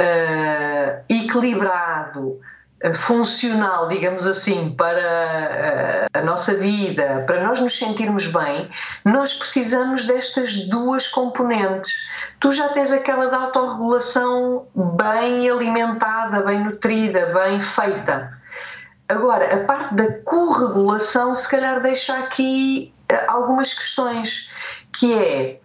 [0.00, 2.40] uh, equilibrado,
[2.84, 8.70] uh, funcional, digamos assim, para uh, a nossa vida, para nós nos sentirmos bem,
[9.04, 11.92] nós precisamos destas duas componentes.
[12.40, 18.32] Tu já tens aquela da autorregulação bem alimentada, bem nutrida, bem feita.
[19.08, 22.92] Agora, a parte da corregulação, se calhar, deixa aqui
[23.28, 24.30] algumas questões
[24.98, 25.58] que é,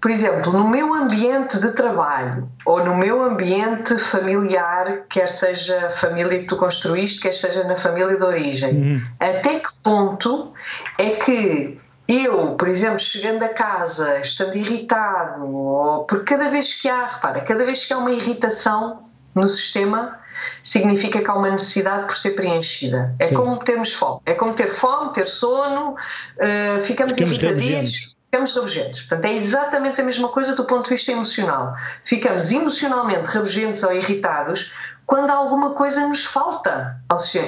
[0.00, 5.90] por exemplo, no meu ambiente de trabalho ou no meu ambiente familiar, quer seja a
[5.96, 9.02] família que tu construíste, quer seja na família de origem, uhum.
[9.18, 10.52] até que ponto
[10.98, 16.88] é que eu, por exemplo, chegando a casa, estando irritado, ou porque cada vez que
[16.88, 20.18] há, repara, cada vez que há uma irritação no sistema,
[20.62, 23.14] significa que há uma necessidade por ser preenchida.
[23.18, 24.20] É como termos fome.
[24.24, 29.00] É como ter fome, ter sono, uh, ficamos, ficamos irritadinhos ficamos rabugentos.
[29.00, 31.74] Portanto, é exatamente a mesma coisa do ponto de vista emocional.
[32.04, 34.70] Ficamos emocionalmente rabugentos ou irritados
[35.06, 37.00] quando alguma coisa nos falta.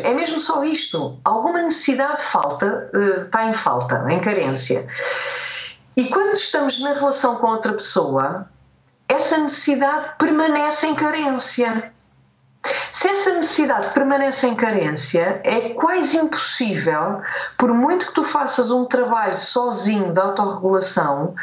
[0.02, 1.18] É mesmo só isto.
[1.24, 4.86] Alguma necessidade falta, uh, está em falta, em carência.
[5.96, 8.48] E quando estamos na relação com outra pessoa,
[9.08, 11.92] essa necessidade permanece em carência.
[12.92, 17.20] Se essa necessidade permanece em carência, é quase impossível,
[17.56, 21.34] por muito que tu faças um trabalho sozinho de autorregulação,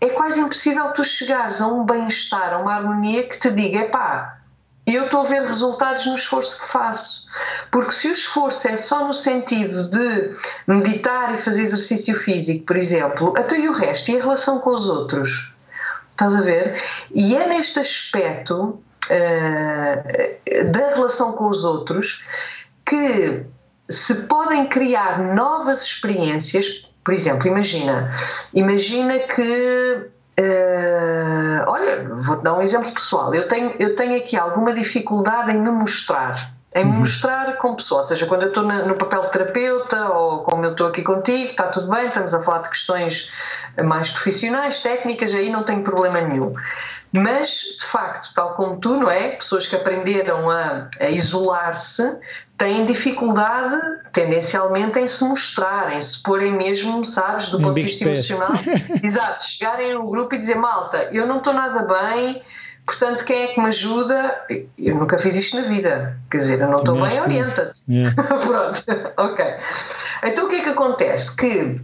[0.00, 4.38] é quase impossível tu chegares a um bem-estar, a uma harmonia que te diga, epá,
[4.86, 7.26] eu estou a ver resultados no esforço que faço.
[7.70, 10.34] Porque se o esforço é só no sentido de
[10.66, 14.70] meditar e fazer exercício físico, por exemplo, até e o resto, e a relação com
[14.70, 15.52] os outros?
[16.12, 16.82] Estás a ver?
[17.14, 22.22] E é neste aspecto uh, da relação com os outros
[22.86, 23.42] que
[23.90, 26.66] se podem criar novas experiências.
[27.04, 28.14] Por exemplo, imagina,
[28.52, 33.34] imagina que Uh, olha, vou-te dar um exemplo pessoal.
[33.34, 36.98] Eu tenho, eu tenho aqui alguma dificuldade em me mostrar, em me uhum.
[36.98, 38.02] mostrar com pessoa.
[38.02, 41.50] Ou seja, quando eu estou no papel de terapeuta ou como eu estou aqui contigo,
[41.50, 43.28] está tudo bem, estamos a falar de questões
[43.84, 46.54] mais profissionais, técnicas, aí não tenho problema nenhum.
[47.10, 49.30] Mas, de facto, tal como tu, não é?
[49.30, 52.02] Pessoas que aprenderam a, a isolar-se
[52.58, 53.76] têm dificuldade,
[54.12, 58.50] tendencialmente, em se mostrar, em se porem mesmo, sabes, do um ponto de vista emocional.
[59.02, 62.42] Exato, chegarem no grupo e dizer: Malta, eu não estou nada bem,
[62.88, 64.40] portanto, quem é que me ajuda?
[64.78, 66.16] Eu nunca fiz isto na vida.
[66.30, 67.82] Quer dizer, eu não estou bem, orienta-te.
[67.88, 68.14] Yeah.
[68.16, 68.82] Pronto,
[69.16, 69.44] ok.
[70.24, 71.34] Então, o que é que acontece?
[71.36, 71.80] Que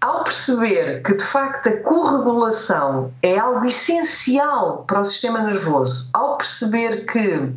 [0.00, 6.36] ao perceber que de facto a corregulação é algo essencial para o sistema nervoso, ao
[6.36, 7.52] perceber que,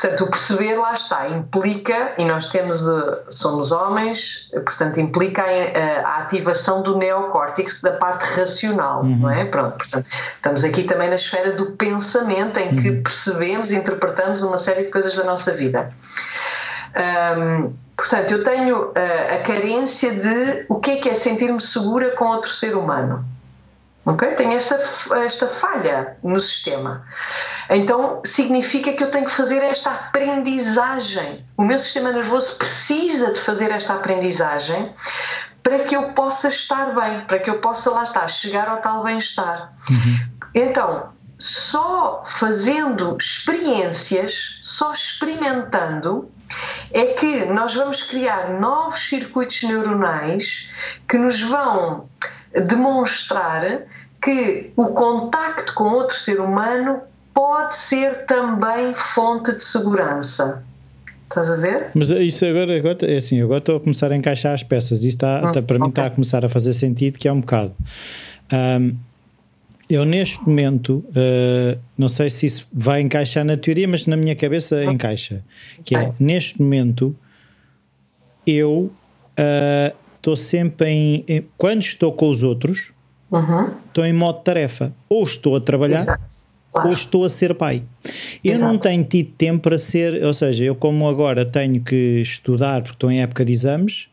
[0.00, 6.00] portanto, o perceber lá está, implica, e nós temos, eh, somos homens, portanto, implica a,
[6.00, 9.16] a ativação do neocórtex da parte racional, uhum.
[9.16, 9.44] não é?
[9.44, 10.06] Pronto, portanto,
[10.36, 13.02] estamos aqui também na esfera do pensamento em que uhum.
[13.02, 15.92] percebemos e interpretamos uma série de coisas da nossa vida.
[17.36, 18.92] Um, Portanto, eu tenho uh,
[19.34, 23.24] a carência de o que é que é sentir-me segura com outro ser humano.
[24.08, 24.26] Ok?
[24.36, 24.80] Tenho esta,
[25.16, 27.04] esta falha no sistema.
[27.68, 31.44] Então, significa que eu tenho que fazer esta aprendizagem.
[31.58, 34.94] O meu sistema nervoso precisa de fazer esta aprendizagem
[35.62, 39.04] para que eu possa estar bem, para que eu possa lá estar, chegar ao tal
[39.04, 39.74] bem-estar.
[39.90, 40.18] Uhum.
[40.54, 46.32] Então, só fazendo experiências, só experimentando,
[46.94, 50.44] é que nós vamos criar novos circuitos neuronais
[51.06, 52.08] que nos vão
[52.66, 53.82] demonstrar
[54.22, 57.00] que o contacto com outro ser humano
[57.34, 60.64] pode ser também fonte de segurança.
[61.24, 61.90] Estás a ver?
[61.94, 65.00] Mas isso agora, agora é assim, agora estou a começar a encaixar as peças.
[65.00, 65.78] Isso está, hum, para okay.
[65.78, 67.74] mim está a começar a fazer sentido, que é um bocado.
[68.52, 68.96] Um,
[69.90, 74.34] eu, neste momento, uh, não sei se isso vai encaixar na teoria, mas na minha
[74.34, 75.42] cabeça encaixa.
[75.84, 77.16] Que é, neste momento,
[78.46, 78.90] eu
[80.16, 82.92] estou uh, sempre em, em, Quando estou com os outros,
[83.30, 83.70] uhum.
[83.86, 84.92] estou em modo tarefa.
[85.08, 86.04] Ou estou a trabalhar,
[86.72, 86.88] claro.
[86.88, 87.82] ou estou a ser pai.
[88.42, 88.72] Eu Exato.
[88.72, 90.24] não tenho tido tempo para ser.
[90.24, 94.08] Ou seja, eu, como agora tenho que estudar, porque estou em época de exames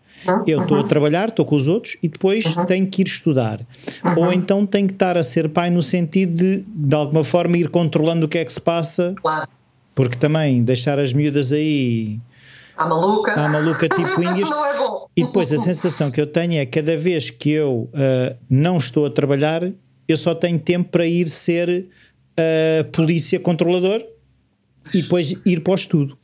[0.47, 0.83] eu estou uhum.
[0.83, 2.65] a trabalhar, estou com os outros e depois uhum.
[2.65, 3.61] tenho que ir estudar.
[4.03, 4.23] Uhum.
[4.23, 7.69] Ou então tenho que estar a ser pai no sentido de, de alguma forma, ir
[7.69, 9.13] controlando o que é que se passa.
[9.21, 9.47] Claro.
[9.93, 12.19] Porque também deixar as miúdas aí.
[12.77, 13.33] À maluca.
[13.33, 14.49] À maluca tipo índias.
[14.49, 15.07] não é bom.
[15.15, 19.05] E depois a sensação que eu tenho é cada vez que eu uh, não estou
[19.05, 19.71] a trabalhar,
[20.07, 21.87] eu só tenho tempo para ir ser
[22.37, 24.03] uh, polícia controlador
[24.93, 26.17] e depois ir para o estudo.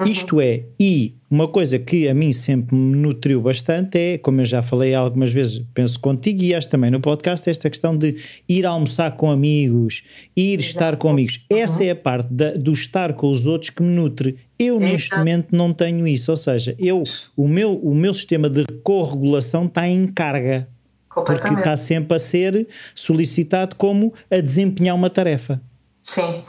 [0.00, 0.06] Uhum.
[0.06, 4.44] Isto é, e uma coisa que a mim sempre me nutriu bastante é, como eu
[4.44, 8.16] já falei algumas vezes, penso contigo e acho também no podcast, esta questão de
[8.48, 10.02] ir almoçar com amigos,
[10.36, 10.66] ir Exato.
[10.66, 11.40] estar com amigos.
[11.48, 11.58] Uhum.
[11.58, 14.36] Essa é a parte da, do estar com os outros que me nutre.
[14.58, 14.92] Eu Exato.
[14.92, 17.04] neste momento não tenho isso, ou seja, eu,
[17.36, 20.68] o, meu, o meu sistema de corregulação está em carga.
[21.12, 25.60] Porque está sempre a ser solicitado como a desempenhar uma tarefa.
[26.02, 26.42] Sim,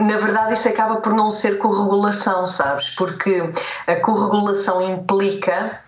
[0.00, 2.88] na verdade isso acaba por não ser corregulação, sabes?
[2.96, 3.42] Porque
[3.86, 5.80] a corregulação implica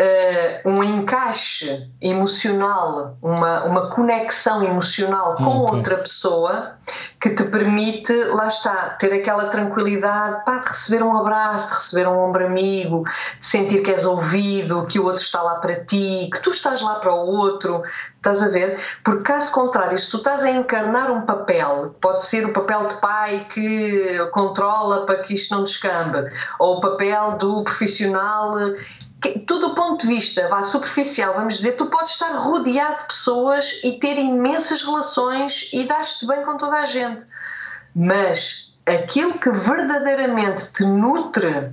[0.00, 5.76] uh, um encaixe emocional, uma, uma conexão emocional com okay.
[5.76, 6.72] outra pessoa
[7.20, 12.08] que te permite, lá está, ter aquela tranquilidade pá, de receber um abraço, de receber
[12.08, 13.04] um ombro amigo,
[13.38, 16.80] de sentir que és ouvido, que o outro está lá para ti, que tu estás
[16.80, 17.82] lá para o outro,
[18.20, 18.78] Estás a ver?
[19.02, 22.96] Porque caso contrário, se tu estás a encarnar um papel, pode ser o papel de
[22.96, 28.58] pai que controla para que isto não descambe, ou o papel do profissional
[29.46, 33.64] tudo do ponto de vista vá, superficial, vamos dizer, tu podes estar rodeado de pessoas
[33.84, 37.22] e ter imensas relações e dar-te bem com toda a gente.
[37.94, 41.70] Mas aquilo que verdadeiramente te nutre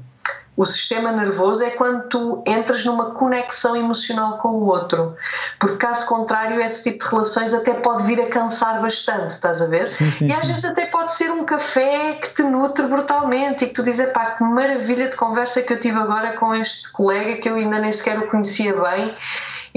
[0.58, 5.15] o sistema nervoso é quando tu entras numa conexão emocional com o outro.
[5.60, 9.67] Porque, caso contrário, esse tipo de relações até pode vir a cansar bastante, estás a
[9.67, 9.91] ver?
[9.91, 10.48] Sim, sim, e às sim.
[10.48, 14.32] vezes até pode ser um café que te nutre brutalmente e que tu dizes, pá,
[14.32, 17.91] que maravilha de conversa que eu tive agora com este colega que eu ainda nem
[17.91, 19.15] sequer o conhecia bem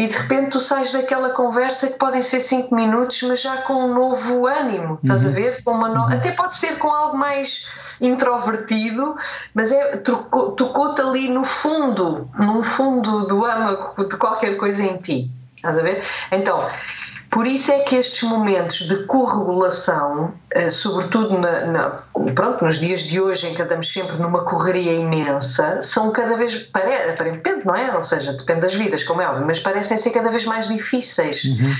[0.01, 3.85] e de repente tu sais daquela conversa que podem ser 5 minutos, mas já com
[3.85, 5.29] um novo ânimo, estás uhum.
[5.29, 5.63] a ver?
[5.63, 6.01] Com uma no...
[6.01, 6.15] uhum.
[6.15, 7.53] Até pode ser com algo mais
[8.01, 9.15] introvertido,
[9.53, 15.31] mas é, tocou-te ali no fundo, no fundo do âmago de qualquer coisa em ti.
[15.55, 16.03] Estás a ver?
[16.33, 16.67] Então,
[17.31, 21.90] por isso é que estes momentos de corregulação, eh, sobretudo na, na,
[22.35, 26.66] pronto, nos dias de hoje em que andamos sempre numa correria imensa, são cada vez,
[26.75, 27.97] aparentemente, não é?
[27.97, 31.45] Ou seja, depende das vidas, como é óbvio, mas parecem ser cada vez mais difíceis.
[31.45, 31.75] Uhum.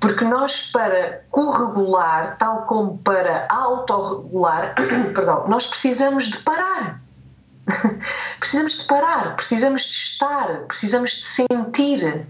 [0.00, 4.74] Porque nós, para corregular, tal como para autorregular,
[5.14, 7.00] perdão, nós precisamos de parar.
[8.38, 12.26] precisamos de parar, precisamos de estar, precisamos de sentir,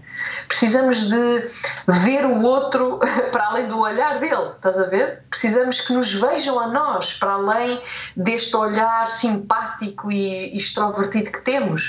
[0.47, 1.51] precisamos de
[1.87, 2.99] ver o outro
[3.31, 5.23] para além do olhar dele, estás a ver?
[5.29, 7.81] Precisamos que nos vejam a nós para além
[8.15, 11.83] deste olhar simpático e extrovertido que temos.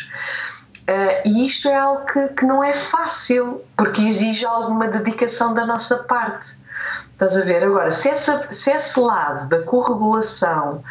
[0.88, 5.66] Uh, e isto é algo que, que não é fácil, porque exige alguma dedicação da
[5.66, 6.56] nossa parte.
[7.12, 7.62] Estás a ver?
[7.62, 10.82] Agora, se, essa, se esse lado da corregulação,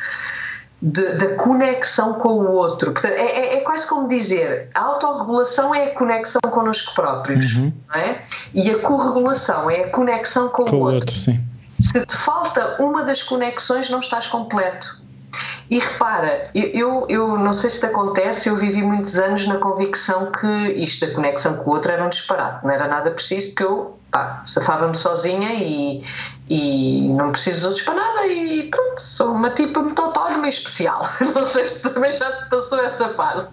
[0.81, 5.73] de, da conexão com o outro, portanto, é, é, é, quase como dizer: a autorregulação
[5.73, 7.73] é a conexão connosco próprios, uhum.
[7.87, 8.21] não é?
[8.53, 10.95] E a corregulação é a conexão com, com o outro.
[10.95, 11.13] outro.
[11.13, 14.97] Se te falta uma das conexões, não estás completo.
[15.69, 20.31] E repara, eu, eu não sei se te acontece, eu vivi muitos anos na convicção
[20.31, 23.63] que isto da conexão com o outro era um disparate, não era nada preciso, porque
[23.63, 26.03] eu pá, safava-me sozinha e,
[26.49, 30.49] e não preciso dos outros para nada e pronto, sou uma tipa muito autónoma e
[30.49, 31.09] especial.
[31.35, 33.47] Não sei se também já te passou essa fase.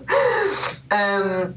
[0.93, 1.53] Um,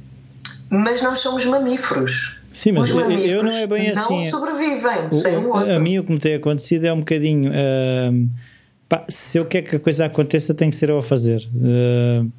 [0.70, 2.36] mas nós somos mamíferos.
[2.52, 4.32] Sim, mas eu, eu, não é bem não assim.
[4.32, 5.76] Não sobrevivem o, sem o outro.
[5.76, 7.52] A mim o que me tem acontecido é um bocadinho.
[7.52, 8.28] Uh,
[8.88, 11.48] pá, se eu quero que a coisa aconteça, tem que ser eu a fazer.
[11.56, 12.32] Uh,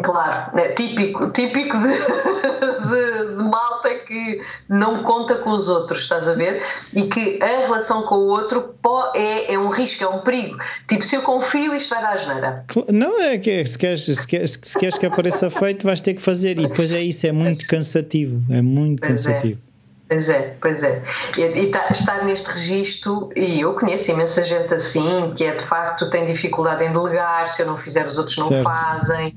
[0.00, 1.88] Claro, é típico, típico de,
[2.88, 6.62] de, de, malta que não conta com os outros, estás a ver?
[6.94, 8.74] E que a relação com o outro
[9.14, 10.56] é, é um risco, é um perigo.
[10.88, 12.64] Tipo, se eu confio, isto vai dar asneira.
[12.90, 16.22] Não, é que se queres, se queres, se queres que apareça feito, vais ter que
[16.22, 16.58] fazer.
[16.58, 18.42] E depois é isso, é muito cansativo.
[18.50, 19.32] É muito pois é.
[19.32, 19.60] cansativo.
[19.68, 19.71] É.
[20.12, 21.02] Pois é, pois é.
[21.38, 25.64] E, e tá, estar neste registro, e eu conheço imensa gente assim, que é de
[25.64, 28.64] facto tem dificuldade em delegar, se eu não fizer os outros não certo.
[28.64, 29.34] fazem.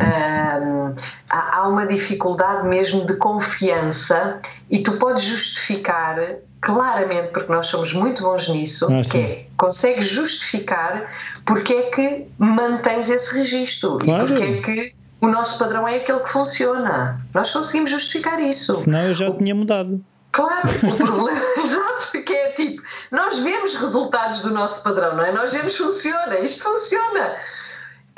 [0.00, 0.94] Um,
[1.28, 6.16] há, há uma dificuldade mesmo de confiança e tu podes justificar
[6.60, 11.10] claramente, porque nós somos muito bons nisso, ah, que é, consegues justificar
[11.44, 14.26] porque é que mantens esse registro claro.
[14.26, 17.20] e porque é que o nosso padrão é aquele que funciona.
[17.34, 18.74] Nós conseguimos justificar isso.
[18.74, 19.38] Senão eu já o...
[19.38, 20.04] tinha mudado.
[20.32, 25.32] Claro, o problema, exato, que é tipo, nós vemos resultados do nosso padrão, não é?
[25.32, 27.36] Nós vemos funciona, isto funciona.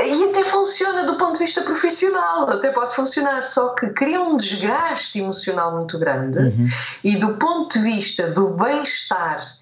[0.03, 4.37] E até funciona do ponto de vista profissional, até pode funcionar, só que cria um
[4.37, 6.68] desgaste emocional muito grande uhum.
[7.05, 9.57] e do ponto de vista do bem-estar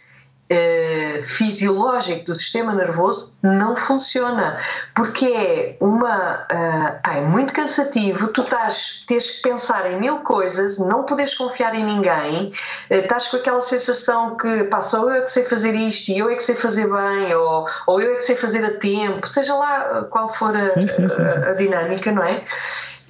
[0.55, 4.59] eh, fisiológico do sistema nervoso não funciona
[4.95, 8.77] porque é uma uh, é muito cansativo tu estás
[9.09, 12.49] tens que pensar em mil coisas não podes confiar em ninguém
[12.91, 16.19] uh, estás com aquela sensação que pá, só eu é que sei fazer isto e
[16.19, 19.27] eu é que sei fazer bem ou, ou eu é que sei fazer a tempo
[19.29, 22.45] seja lá qual for a, sim, sim, sim, a, a dinâmica não é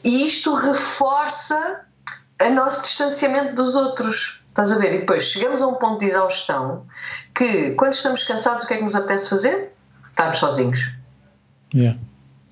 [0.05, 1.81] e isto reforça
[2.41, 4.95] o nosso distanciamento dos outros Estás a ver?
[4.95, 6.87] E depois chegamos a um ponto de exaustão
[7.35, 9.73] que, quando estamos cansados, o que é que nos apetece fazer?
[10.11, 10.79] Estarmos sozinhos.
[11.75, 11.99] Yeah.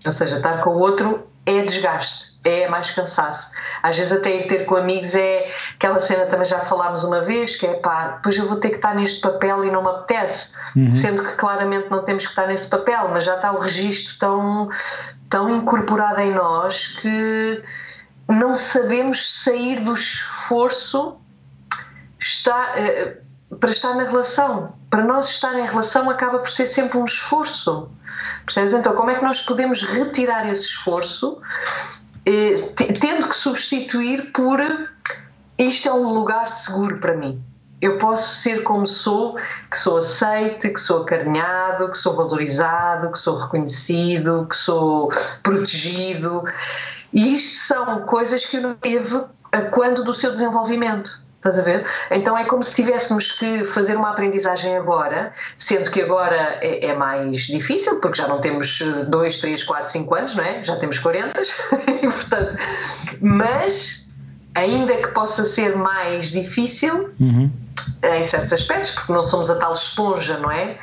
[0.04, 3.50] Ou seja, estar com o outro é desgaste, é mais cansaço.
[3.82, 7.56] Às vezes, até ir ter com amigos é aquela cena também já falámos uma vez,
[7.56, 10.48] que é pá, depois eu vou ter que estar neste papel e não me apetece.
[10.74, 10.92] Uhum.
[10.92, 14.70] Sendo que claramente não temos que estar nesse papel, mas já está o registro tão,
[15.28, 17.62] tão incorporado em nós que
[18.28, 21.20] não sabemos sair do esforço
[22.18, 23.16] está, eh,
[23.58, 24.74] para estar na relação.
[24.88, 27.90] Para nós estar em relação acaba por ser sempre um esforço.
[28.44, 28.72] Percebes?
[28.72, 31.40] Então, como é que nós podemos retirar esse esforço,
[32.26, 32.54] eh,
[33.00, 34.60] tendo que substituir por
[35.60, 37.42] isto é um lugar seguro para mim.
[37.82, 39.36] Eu posso ser como sou,
[39.70, 46.44] que sou aceite, que sou acarinhado, que sou valorizado, que sou reconhecido, que sou protegido.
[47.12, 49.22] E isto são coisas que eu não teve
[49.70, 51.11] quando do seu desenvolvimento.
[51.41, 51.86] Estás a ver?
[52.11, 56.95] Então é como se tivéssemos que fazer uma aprendizagem agora, sendo que agora é, é
[56.95, 58.78] mais difícil, porque já não temos
[59.09, 60.62] 2, 3, 4, 5 anos, não é?
[60.62, 61.32] Já temos 40,
[62.03, 62.59] portanto,
[63.22, 64.05] mas
[64.55, 67.51] ainda que possa ser mais difícil, uhum.
[68.03, 70.76] em certos aspectos, porque não somos a tal esponja, não é?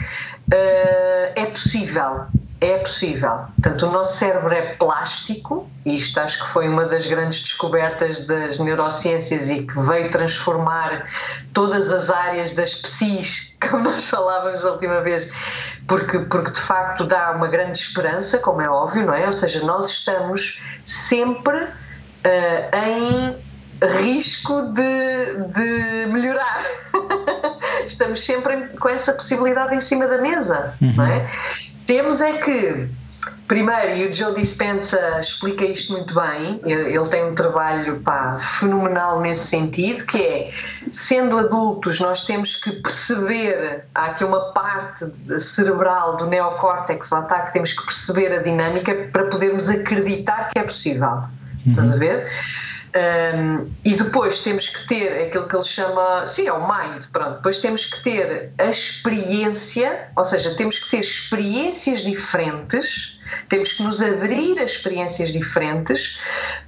[0.51, 2.25] Uh, é possível.
[2.59, 3.45] É possível.
[3.61, 8.25] Portanto, o nosso cérebro é plástico, e isto acho que foi uma das grandes descobertas
[8.25, 11.07] das neurociências e que veio transformar
[11.53, 15.29] todas as áreas das psis, como nós falávamos a última vez,
[15.87, 19.25] porque, porque de facto dá uma grande esperança, como é óbvio, não é?
[19.27, 23.35] Ou seja, nós estamos sempre uh, em
[24.01, 26.65] risco de, de melhorar.
[27.85, 30.93] estamos sempre com essa possibilidade em cima da mesa, uhum.
[30.95, 31.29] não é?
[31.87, 32.89] Temos é que,
[33.47, 39.21] primeiro, e o Joe Dispenza explica isto muito bem, ele tem um trabalho pá, fenomenal
[39.21, 40.51] nesse sentido, que é,
[40.91, 45.05] sendo adultos, nós temos que perceber, há aqui uma parte
[45.39, 50.59] cerebral do neocórtex lá está, que temos que perceber a dinâmica para podermos acreditar que
[50.59, 51.07] é possível.
[51.07, 51.71] Uhum.
[51.71, 52.27] Estás a ver?
[52.95, 57.35] Um, e depois temos que ter aquilo que ele chama, sim, é o mind, pronto.
[57.37, 62.87] Depois temos que ter a experiência, ou seja, temos que ter experiências diferentes,
[63.49, 65.99] temos que nos abrir a experiências diferentes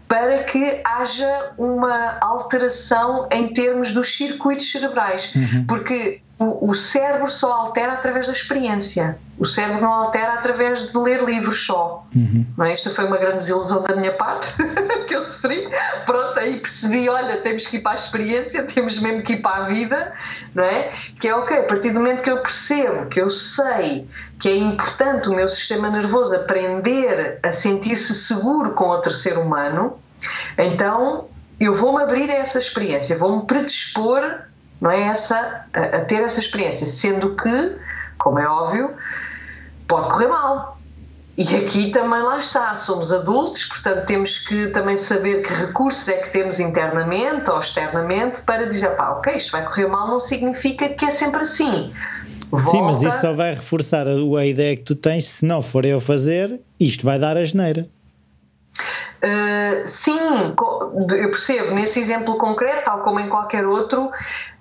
[0.10, 5.24] para que haja uma alteração em termos dos circuitos cerebrais.
[5.36, 5.66] Uhum.
[5.68, 9.20] Porque o, o, cérebro só altera através da experiência.
[9.38, 12.08] O cérebro não altera através de ler livros só.
[12.16, 12.44] Uhum.
[12.58, 12.74] Não é?
[12.74, 14.52] Esta foi uma grande desilusão da minha parte,
[15.08, 15.70] que eu sofri.
[16.08, 19.66] Pronto, aí percebi, olha, temos que ir para a experiência, temos mesmo que ir para
[19.66, 20.12] a vida,
[20.56, 20.92] não é?
[21.20, 24.08] Que é ok, a partir do momento que eu percebo, que eu sei
[24.40, 29.99] que é importante o meu sistema nervoso aprender a sentir-se seguro com outro ser humano,
[30.58, 31.28] então
[31.60, 34.22] eu vou-me abrir a essa experiência, vou-me predispor
[34.82, 37.76] não é essa, a, a ter essa experiência, sendo que,
[38.18, 38.92] como é óbvio,
[39.88, 40.78] pode correr mal.
[41.38, 46.18] E aqui também lá está, somos adultos, portanto temos que também saber que recursos é
[46.18, 50.90] que temos internamente ou externamente para dizer, pá, ok, isto vai correr mal não significa
[50.90, 51.94] que é sempre assim.
[52.50, 52.70] Volta.
[52.70, 55.86] Sim, mas isso só vai reforçar a, a ideia que tu tens, se não for
[55.86, 57.88] eu fazer, isto vai dar a geneira.
[59.22, 60.18] Uh, sim,
[61.18, 61.74] eu percebo.
[61.74, 64.12] Nesse exemplo concreto, tal como em qualquer outro,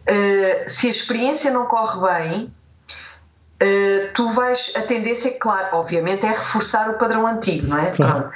[0.08, 2.54] eh, se a experiência não corre bem,
[3.62, 4.72] uh, tu vais.
[4.74, 7.90] A tendência, claro, obviamente, é reforçar o padrão antigo, não é?
[7.90, 8.30] Claro.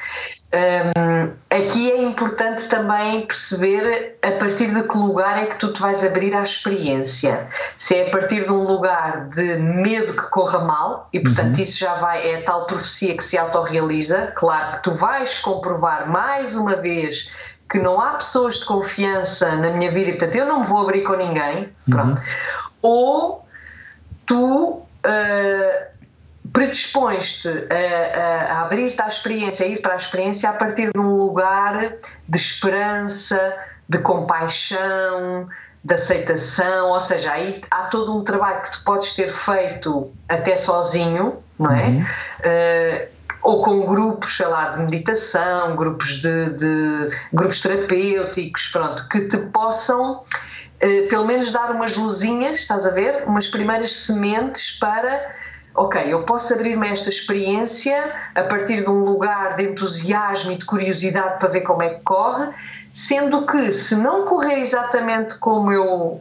[0.54, 5.80] Um, aqui é importante também perceber a partir de que lugar é que tu te
[5.80, 7.48] vais abrir à experiência.
[7.78, 11.62] Se é a partir de um lugar de medo que corra mal, e portanto uhum.
[11.62, 16.10] isso já vai, é a tal profecia que se autorrealiza, claro que tu vais comprovar
[16.10, 17.16] mais uma vez
[17.70, 20.82] que não há pessoas de confiança na minha vida e portanto eu não me vou
[20.82, 22.18] abrir com ninguém, uhum.
[22.82, 23.46] ou
[24.26, 25.91] tu uh,
[26.52, 31.16] predispões-te a, a, abrir-te à experiência, a ir para a experiência a partir de um
[31.16, 31.92] lugar
[32.28, 33.54] de esperança,
[33.88, 35.48] de compaixão,
[35.84, 40.56] de aceitação, ou seja, aí há todo um trabalho que tu podes ter feito até
[40.56, 41.86] sozinho, não é?
[41.86, 42.02] Uhum.
[42.02, 49.22] Uh, ou com grupos, sei lá, de meditação, grupos de, de grupos terapêuticos, pronto, que
[49.22, 50.22] te possam
[50.82, 53.24] eh, pelo menos dar umas luzinhas, estás a ver?
[53.26, 55.34] Umas primeiras sementes para
[55.74, 60.58] ok, eu posso abrir-me a esta experiência a partir de um lugar de entusiasmo e
[60.58, 62.48] de curiosidade para ver como é que corre,
[62.92, 66.20] sendo que se não correr exatamente como eu,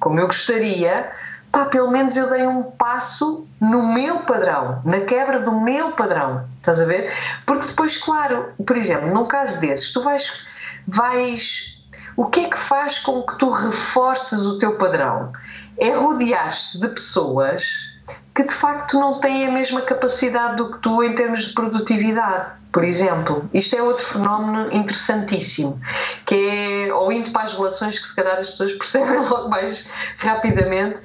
[0.00, 1.10] como eu gostaria,
[1.52, 6.44] pá, pelo menos eu dei um passo no meu padrão, na quebra do meu padrão,
[6.58, 7.12] estás a ver?
[7.46, 10.28] Porque depois, claro, por exemplo, num caso desses, tu vais,
[10.86, 11.48] vais
[12.16, 15.32] o que é que faz com que tu reforces o teu padrão?
[15.78, 17.62] É rodear-te de pessoas
[18.38, 22.52] que de facto não têm a mesma capacidade do que tu em termos de produtividade.
[22.72, 25.76] Por exemplo, isto é outro fenómeno interessantíssimo,
[26.24, 29.84] que é, ou indo para as relações que se calhar as pessoas percebem logo mais
[30.18, 30.98] rapidamente,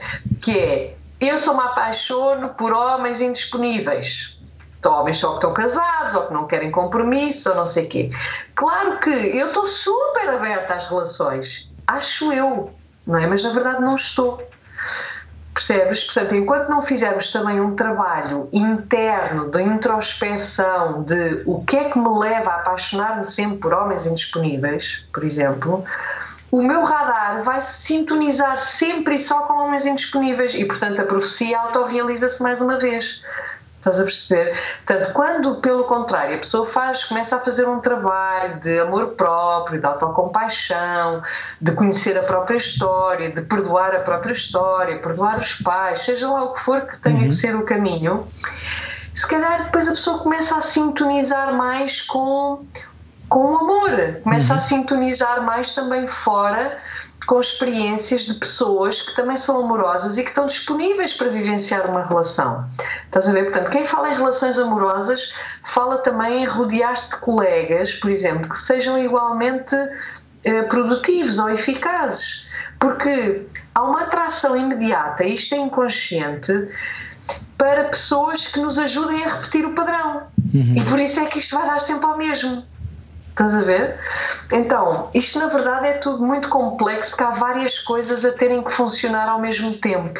[0.43, 4.37] que é eu só me apaixono por homens indisponíveis.
[4.77, 7.89] Então, homens só que estão casados, ou que não querem compromisso, ou não sei o
[7.89, 8.11] quê.
[8.53, 11.67] Claro que eu estou super aberta às relações.
[11.87, 12.71] Acho eu,
[13.07, 13.25] não é?
[13.25, 14.39] Mas na verdade não estou.
[15.53, 16.03] Percebes?
[16.05, 21.97] Portanto, enquanto não fizermos também um trabalho interno de introspeção de o que é que
[21.97, 24.83] me leva a apaixonar-me sempre por homens indisponíveis,
[25.13, 25.85] por exemplo,
[26.53, 31.05] o meu radar vai se sintonizar sempre e só com homens indisponíveis e, portanto, a
[31.05, 33.05] profecia autorrealiza-se mais uma vez.
[33.83, 34.57] Estás a perceber?
[34.85, 39.77] Portanto, quando, pelo contrário, a pessoa faz, começa a fazer um trabalho de amor próprio,
[39.77, 41.21] de autocompaixão,
[41.59, 46.43] de conhecer a própria história, de perdoar a própria história, perdoar os pais, seja lá
[46.45, 47.27] o que for que tenha uhum.
[47.27, 48.25] que ser o caminho,
[49.13, 52.65] se calhar depois a pessoa começa a sintonizar mais com,
[53.27, 54.59] com o amor, começa uhum.
[54.59, 56.79] a sintonizar mais também fora
[57.25, 62.05] com experiências de pessoas que também são amorosas e que estão disponíveis para vivenciar uma
[62.05, 62.65] relação.
[63.05, 63.43] Estás a ver?
[63.43, 65.19] Portanto, quem fala em relações amorosas
[65.73, 69.75] fala também em rodear-se de colegas, por exemplo, que sejam igualmente
[70.43, 72.43] eh, produtivos ou eficazes.
[72.79, 76.51] Porque há uma atração imediata, isto é inconsciente,
[77.57, 80.23] para pessoas que nos ajudem a repetir o padrão.
[80.53, 80.75] Uhum.
[80.75, 82.65] E por isso é que isto vai dar sempre ao mesmo.
[83.33, 83.99] Estás a ver?
[84.51, 88.71] Então, isto na verdade é tudo muito complexo porque há várias coisas a terem que
[88.71, 90.19] funcionar ao mesmo tempo.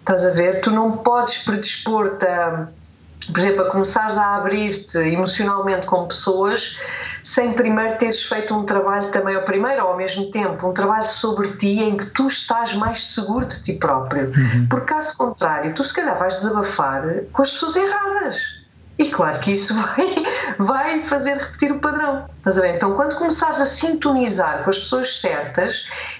[0.00, 0.60] Estás a ver?
[0.60, 2.68] Tu não podes predispor-te a,
[3.26, 6.62] por exemplo, a começares a abrir-te emocionalmente com pessoas
[7.22, 11.06] sem primeiro teres feito um trabalho também, ou primeiro ou ao mesmo tempo, um trabalho
[11.06, 14.28] sobre ti em que tu estás mais seguro de ti próprio.
[14.28, 14.66] Uhum.
[14.68, 18.55] Porque caso contrário, tu se calhar vais desabafar com as pessoas erradas
[18.98, 20.14] e claro que isso vai,
[20.58, 22.28] vai fazer repetir o padrão.
[22.44, 22.76] A ver?
[22.76, 25.74] Então, quando começares a sintonizar com as pessoas certas,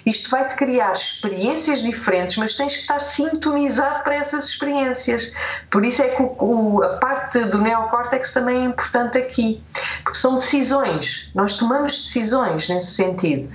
[0.04, 5.32] isto vai-te criar experiências diferentes, mas tens que estar sintonizado para essas experiências.
[5.70, 9.62] Por isso é que o, o, a parte do neocórtex também é importante aqui,
[10.02, 11.30] porque são decisões.
[11.34, 13.48] Nós tomamos decisões nesse sentido.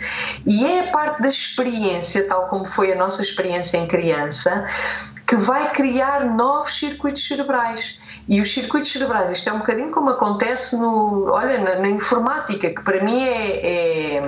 [0.46, 4.66] E é a parte da experiência, tal como foi a nossa experiência em criança,
[5.28, 8.01] que vai criar novos circuitos cerebrais.
[8.32, 12.70] E os circuitos cerebrais, isto é um bocadinho como acontece no, olha, na, na informática,
[12.70, 14.22] que para mim é, é,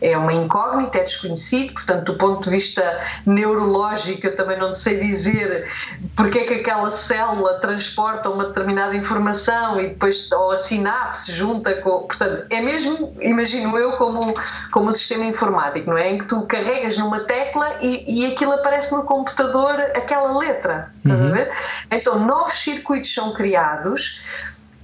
[0.00, 4.98] é, uma incógnita, é desconhecido, portanto, do ponto de vista neurológico, eu também não sei
[4.98, 5.68] dizer
[6.16, 11.74] porque é que aquela célula transporta uma determinada informação e depois, ou a sinapse junta
[11.76, 12.02] com.
[12.02, 14.34] Portanto, é mesmo, imagino eu, como,
[14.72, 16.10] como um sistema informático, não é?
[16.10, 21.20] Em que tu carregas numa tecla e, e aquilo aparece no computador, aquela letra, estás
[21.20, 21.28] uhum.
[21.28, 21.52] a ver?
[21.90, 24.18] Então, novos circuitos são criados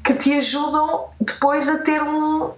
[0.04, 2.52] que te ajudam depois a ter um,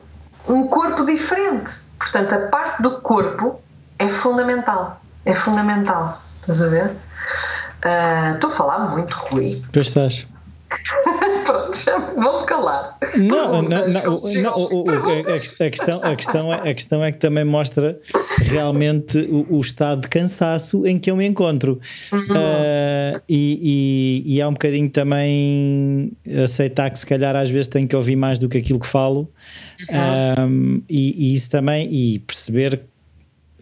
[0.49, 1.71] um corpo diferente.
[1.99, 3.61] Portanto, a parte do corpo
[3.99, 5.01] é fundamental.
[5.25, 6.23] É fundamental.
[6.41, 6.87] Estás a ver?
[7.85, 9.63] Uh, estou a falar muito, Rui.
[9.73, 10.27] Pois estás.
[11.45, 12.99] Pronto, já vou calar.
[13.17, 17.99] Não, não, não, a, questão, a, questão é, a questão é que também mostra
[18.39, 21.81] realmente o, o estado de cansaço em que eu me encontro.
[22.13, 22.21] Uhum.
[22.21, 26.13] Uh, e, e, e, é um bocadinho também
[26.45, 29.31] aceitar que se calhar às vezes tenho que ouvir mais do que aquilo que falo.
[29.81, 30.83] Uhum.
[30.89, 32.83] e, e isso também, e perceber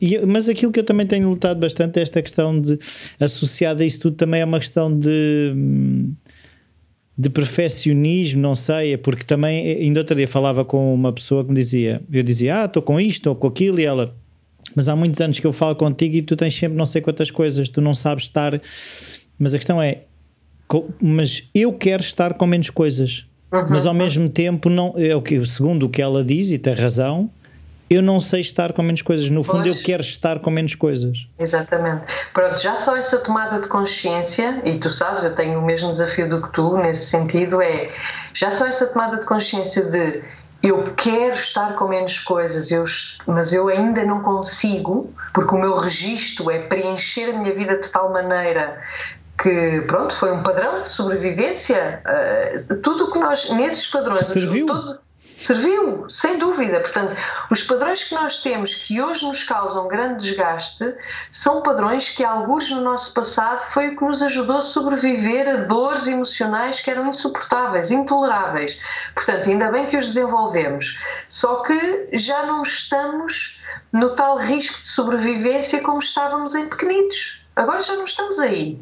[0.01, 2.79] e, mas aquilo que eu também tenho lutado bastante é esta questão de
[3.19, 5.55] associada a isso tudo também é uma questão de
[7.19, 11.51] de perfeccionismo, não sei, é porque também, ainda outro dia falava com uma pessoa que
[11.51, 14.15] me dizia, eu dizia, ah, estou com isto, estou com aquilo, e ela,
[14.75, 17.31] mas há muitos anos que eu falo contigo e tu tens sempre não sei quantas
[17.31, 18.61] coisas, tu não sabes estar,
[19.39, 20.03] mas a questão é,
[21.01, 23.67] mas eu quero estar com menos coisas, uhum.
[23.69, 26.75] mas ao mesmo tempo, não, é o que, segundo o que ela diz, e tem
[26.75, 27.31] razão,
[27.89, 29.31] eu não sei estar com menos coisas.
[29.31, 29.77] No fundo, pois.
[29.77, 31.27] eu quero estar com menos coisas.
[31.39, 32.03] Exatamente.
[32.35, 36.29] Pronto, já só essa tomada de consciência, e tu sabes, eu tenho o mesmo desafio
[36.29, 37.91] do que tu nesse sentido, é
[38.35, 40.23] já só essa tomada de consciência de
[40.63, 42.85] eu quero estar com menos coisas, eu,
[43.27, 47.89] mas eu ainda não consigo, porque o meu registro é preencher a minha vida de
[47.89, 48.81] tal maneira
[49.41, 52.03] que, pronto, foi um padrão de sobrevivência.
[52.71, 54.27] Uh, tudo o que nós, nesses padrões.
[54.27, 54.67] Serviu?
[54.67, 54.99] Todo,
[55.37, 56.81] Serviu, sem dúvida.
[56.81, 57.17] Portanto,
[57.51, 60.95] os padrões que nós temos que hoje nos causam grande desgaste
[61.31, 65.57] são padrões que, alguns no nosso passado, foi o que nos ajudou a sobreviver a
[65.65, 68.77] dores emocionais que eram insuportáveis, intoleráveis.
[69.15, 70.97] Portanto, ainda bem que os desenvolvemos.
[71.29, 73.59] Só que já não estamos
[73.93, 77.41] no tal risco de sobrevivência como estávamos em pequenitos.
[77.55, 78.81] Agora já não estamos aí.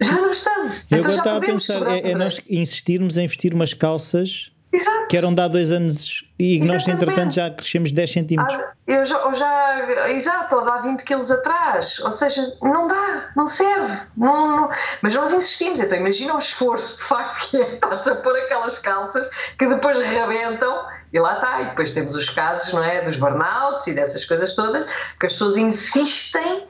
[0.00, 0.72] Já não estamos.
[0.72, 5.06] Eu então agora estava a pensar, é, é nós insistirmos em vestir umas calças Exato.
[5.08, 6.72] Que eram de há dois anos e Exatamente.
[6.72, 8.58] nós, entretanto, já crescemos 10 centímetros.
[8.60, 11.98] Ah, eu já, ou já, exato, ou de há 20 quilos atrás.
[12.00, 13.98] Ou seja, não dá, não serve.
[14.16, 14.70] Não, não,
[15.00, 15.80] mas nós insistimos.
[15.80, 19.26] Então, imagina o esforço, de facto, que é passa por aquelas calças
[19.58, 21.62] que depois rebentam e lá está.
[21.62, 23.02] E depois temos os casos, não é?
[23.02, 24.84] Dos burnouts e dessas coisas todas,
[25.18, 26.66] que as pessoas insistem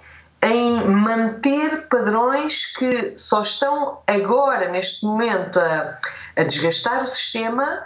[0.47, 5.99] em manter padrões que só estão agora, neste momento, a,
[6.37, 7.83] a desgastar o sistema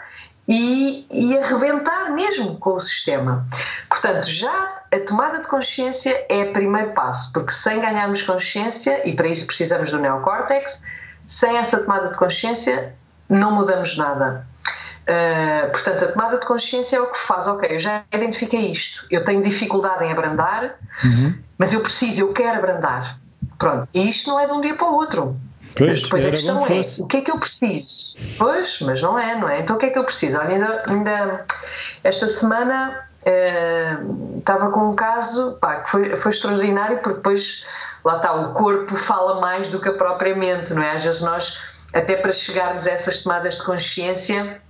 [0.47, 3.47] e, e arrebentar mesmo com o sistema.
[3.89, 9.15] Portanto, já a tomada de consciência é o primeiro passo, porque sem ganharmos consciência, e
[9.15, 10.79] para isso precisamos do neocórtex,
[11.27, 12.95] sem essa tomada de consciência
[13.29, 14.45] não mudamos nada.
[15.03, 19.07] Uh, portanto, a tomada de consciência é o que faz, ok, eu já identifiquei isto,
[19.11, 21.35] eu tenho dificuldade em abrandar, uhum.
[21.61, 23.21] Mas eu preciso, eu quero abrandar.
[23.59, 25.37] Pronto, e isto não é de um dia para o outro.
[25.77, 28.15] Pois, depois a questão é, o que é que eu preciso?
[28.39, 29.61] Pois, mas não é, não é?
[29.61, 30.39] Então o que é que eu preciso?
[30.39, 31.45] Olha, ainda, ainda
[32.03, 33.07] esta semana
[34.39, 37.63] estava com um caso pá, que foi, foi extraordinário porque depois
[38.07, 40.97] lá está, o corpo fala mais do que a própria mente, não é?
[40.97, 41.53] Às vezes nós,
[41.93, 44.63] até para chegarmos a essas tomadas de consciência,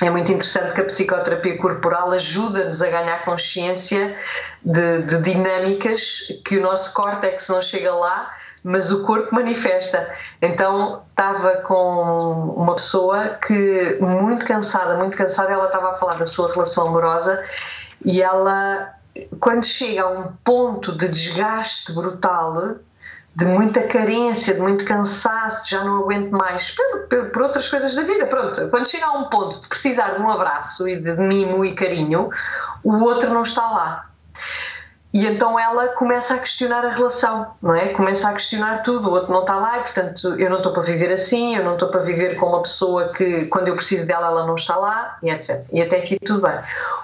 [0.00, 4.16] é muito interessante que a psicoterapia corporal ajuda-nos a ganhar consciência
[4.62, 6.00] de, de, dinâmicas
[6.44, 8.32] que o nosso córtex não chega lá,
[8.62, 10.08] mas o corpo manifesta.
[10.40, 16.26] Então estava com uma pessoa que muito cansada, muito cansada, ela estava a falar da
[16.26, 17.44] sua relação amorosa
[18.04, 18.94] e ela
[19.40, 22.76] quando chega a um ponto de desgaste brutal,
[23.38, 27.94] de muita carência, de muito cansaço, já não aguento mais, por, por, por, outras coisas
[27.94, 31.12] da vida, pronto, quando chega a um ponto de precisar de um abraço e de
[31.12, 32.30] mimo e carinho,
[32.82, 34.06] o outro não está lá.
[35.14, 37.88] E então ela começa a questionar a relação, não é?
[37.90, 40.82] Começa a questionar tudo, o outro não está lá e, portanto, eu não estou para
[40.82, 44.26] viver assim, eu não estou para viver com uma pessoa que, quando eu preciso dela,
[44.26, 45.64] ela não está lá, e etc.
[45.72, 46.58] E até aqui tudo bem.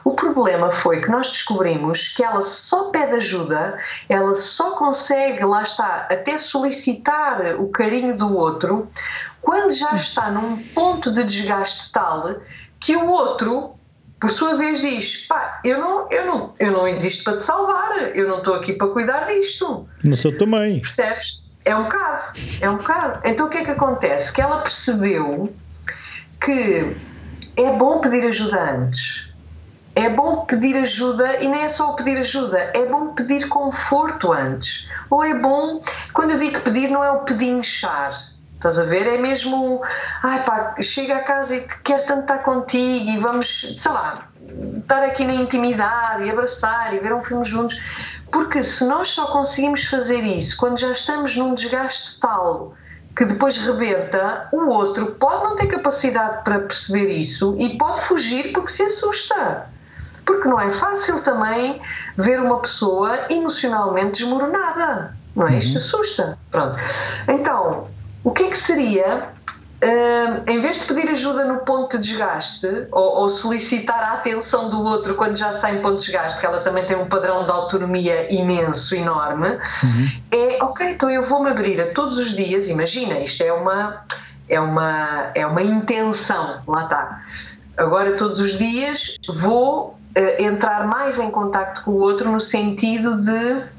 [0.05, 3.79] O problema foi que nós descobrimos que ela só pede ajuda,
[4.09, 8.91] ela só consegue, lá está, até solicitar o carinho do outro,
[9.41, 12.37] quando já está num ponto de desgaste tal
[12.81, 13.75] que o outro
[14.21, 18.17] por sua vez diz: pá, eu não, eu não, eu não existo para te salvar,
[18.17, 19.87] eu não estou aqui para cuidar disto.
[20.03, 20.81] Não sou também.
[20.81, 21.43] Percebes?
[21.65, 23.21] É um bocado, é um bocado.
[23.25, 24.33] Então o que é que acontece?
[24.33, 25.53] Que ela percebeu
[26.43, 26.97] que
[27.57, 29.24] é bom pedir ajuda antes.
[29.97, 34.87] É bom pedir ajuda e não é só pedir ajuda, é bom pedir conforto antes.
[35.09, 35.83] Ou é bom,
[36.13, 38.13] quando eu digo pedir, não é o pedinchar
[38.65, 39.07] Estás a ver?
[39.07, 39.83] É mesmo,
[40.23, 44.27] ai pá, chega a casa e quer tanto estar contigo e vamos, sei lá,
[44.79, 47.79] estar aqui na intimidade e abraçar e ver um filme juntos.
[48.33, 52.75] Porque se nós só conseguimos fazer isso quando já estamos num desgaste tal
[53.15, 58.51] que depois rebenta, o outro pode não ter capacidade para perceber isso e pode fugir
[58.55, 59.69] porque se assusta.
[60.25, 61.81] Porque não é fácil também
[62.17, 65.15] ver uma pessoa emocionalmente desmoronada.
[65.35, 65.53] Não é?
[65.53, 65.59] Uhum.
[65.59, 66.39] Isto assusta.
[66.51, 66.79] Pronto.
[67.29, 67.89] Então,
[68.23, 69.29] o que é que seria,
[69.83, 74.71] uh, em vez de pedir ajuda no ponto de desgaste ou, ou, solicitar a atenção
[74.71, 77.45] do outro quando já está em ponto de desgaste, porque ela também tem um padrão
[77.45, 79.49] de autonomia imenso, enorme,
[79.83, 80.09] uhum.
[80.31, 84.05] é ok, então eu vou-me abrir a todos os dias, imagina, isto é uma,
[84.49, 87.23] é uma, é uma intenção, lá está.
[87.77, 89.01] Agora, todos os dias,
[89.37, 89.99] vou
[90.39, 93.75] entrar mais em contato com o outro no sentido de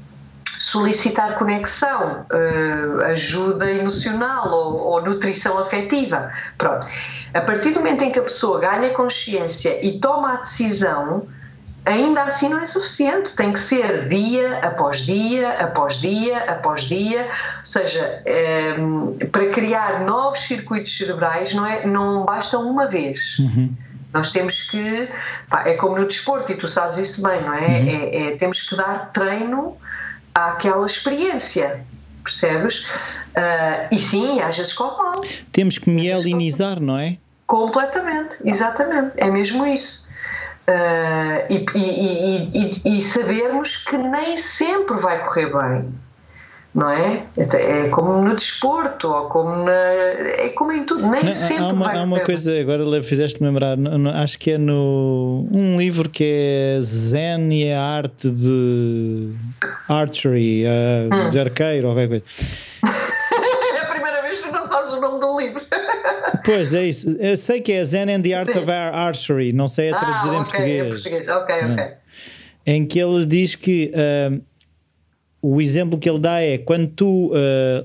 [0.58, 6.30] solicitar conexão, uh, ajuda emocional ou, ou, nutrição afetiva.
[6.58, 6.86] Pronto.
[7.32, 11.28] A partir do momento em que a pessoa ganha consciência e toma a decisão,
[11.84, 13.32] ainda assim não é suficiente.
[13.32, 17.28] Tem que ser dia após dia, após dia, após dia.
[17.60, 23.20] Ou seja, ehm, para criar novos circuitos cerebrais não, é, não basta uma vez.
[23.38, 23.72] Uhum.
[24.16, 25.08] Nós temos que.
[25.50, 27.66] Pá, é como no desporto, e tu sabes isso bem, não é?
[27.66, 27.88] Uhum.
[27.88, 29.76] é, é temos que dar treino
[30.34, 31.84] àquela experiência.
[32.24, 32.78] Percebes?
[32.78, 35.20] Uh, e sim, às vezes corre mal.
[35.52, 37.18] Temos que mielinizar, não é?
[37.46, 39.12] Completamente, exatamente.
[39.18, 40.04] É mesmo isso.
[40.66, 45.94] Uh, e, e, e, e, sabermos que nem sempre vai correr bem
[46.76, 47.22] não é?
[47.38, 51.68] É como no desporto, ou como na, é como em tudo, nem não, sempre há
[51.68, 53.78] uma, há uma coisa, agora fizeste-me lembrar,
[54.22, 59.30] acho que é no um livro que é Zen e a arte de
[59.88, 61.30] archery, uh, hum.
[61.30, 62.24] de arqueiro, ou qualquer coisa.
[63.74, 65.62] é a primeira vez que não sabes o nome do livro.
[66.44, 68.60] Pois é isso, eu sei que é Zen and the Art Sim.
[68.60, 70.86] of Archery, não sei a traduzir ah, okay, em português.
[70.86, 71.28] Em português.
[71.28, 71.94] Ok, ok.
[72.64, 74.40] Em que ele diz que uh,
[75.48, 77.32] o exemplo que ele dá é quando tu uh,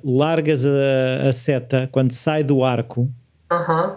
[0.04, 3.08] largas a, a, seta, quando sai do arco,
[3.52, 3.96] uhum.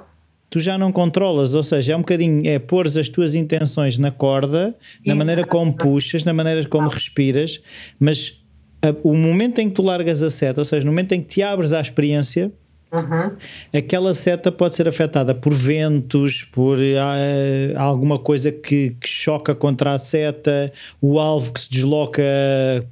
[0.50, 4.10] tu já não controlas, ou seja, é um bocadinho é pôr as tuas intenções na
[4.10, 4.74] corda,
[5.06, 7.58] na maneira como puxas, na maneira como respiras,
[7.98, 8.38] mas
[8.82, 11.28] a, o momento em que tu largas a seta, ou seja, no momento em que
[11.28, 12.52] te abres à experiência,
[12.94, 13.36] Uhum.
[13.76, 19.94] Aquela seta pode ser afetada por ventos, por uh, alguma coisa que, que, choca contra
[19.94, 20.72] a seta,
[21.02, 22.22] o alvo que se desloca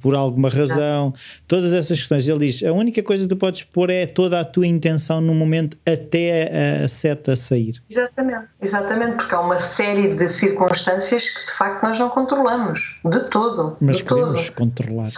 [0.01, 1.13] por alguma razão,
[1.47, 2.27] todas essas questões.
[2.27, 5.33] Ele diz: a única coisa que tu podes pôr é toda a tua intenção no
[5.33, 7.81] momento até a, a seta sair.
[7.89, 13.19] Exatamente, exatamente, porque há uma série de circunstâncias que de facto nós não controlamos, de
[13.29, 13.77] todo.
[13.79, 14.55] Mas de queremos todo.
[14.55, 15.11] controlar.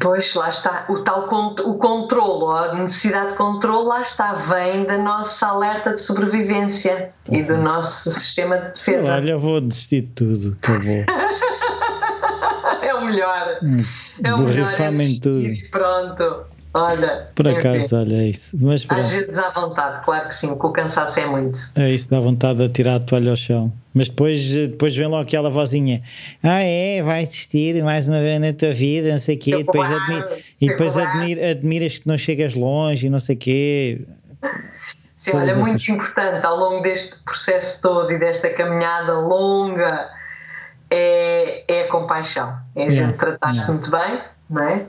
[0.00, 0.84] Pois, lá está.
[0.88, 6.00] O tal o controlo, a necessidade de controle, lá está, vem da nossa alerta de
[6.00, 7.36] sobrevivência uhum.
[7.36, 9.12] e do nosso sistema de defesa.
[9.12, 11.04] Olha, vou desistir de tudo, acabou.
[12.82, 13.58] é o melhor.
[13.62, 13.84] Hum,
[14.22, 14.74] é o melhor.
[14.78, 15.48] É em tudo.
[15.70, 16.57] Pronto.
[16.80, 18.56] Olha, Por acaso, olha, é isso.
[18.60, 21.58] Mas Às vezes dá vontade, claro que sim, que o cansaço é muito.
[21.74, 23.72] É isso, dá vontade de tirar a toalha ao chão.
[23.92, 26.02] Mas depois, depois vem logo aquela vozinha:
[26.42, 29.50] Ah, é, vai assistir mais uma vez na tua vida, não sei o quê.
[29.58, 33.34] Fico Depois lá, admi e depois admir, admiras que não chegas longe e não sei
[33.34, 34.00] o quê.
[35.22, 40.08] Sim, olha, muito essas- importante ao longo deste processo todo e desta caminhada longa
[40.90, 42.56] é, é a compaixão.
[42.76, 43.72] É a Yeah, gente tratar-se yeah.
[43.72, 44.86] muito bem, não é?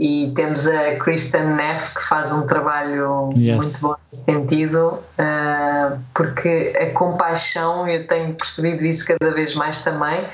[0.00, 3.56] E temos a Kristen Neff que faz um trabalho Yes.
[3.56, 9.78] muito bom nesse sentido, ah, porque a compaixão, eu tenho percebido isso cada vez mais
[9.80, 10.26] também,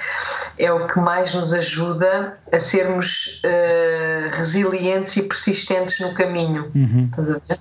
[0.56, 6.70] é o que mais nos ajuda a sermos ah, resilientes e persistentes no caminho.
[6.72, 7.08] Uhum.
[7.10, 7.60] Estás a ver?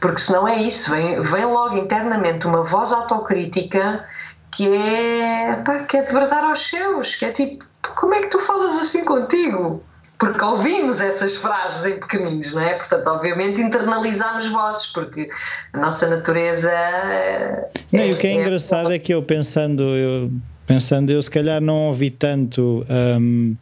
[0.00, 4.06] Porque senão é isso, vem, vem logo internamente uma voz autocrítica
[4.52, 7.62] que é, pá, que é de verdade aos céus, que é tipo,
[7.94, 9.82] como é que tu falas assim contigo?
[10.22, 12.74] Porque ouvimos essas frases em pequeninos, não é?
[12.74, 15.28] Portanto, obviamente internalizamos vozes, porque
[15.72, 16.70] a nossa natureza.
[16.70, 20.30] é- Não, e o que é engraçado é que eu pensando, eu
[20.64, 22.86] pensando, eu se calhar não ouvi tanto
[23.18, 23.56] hum,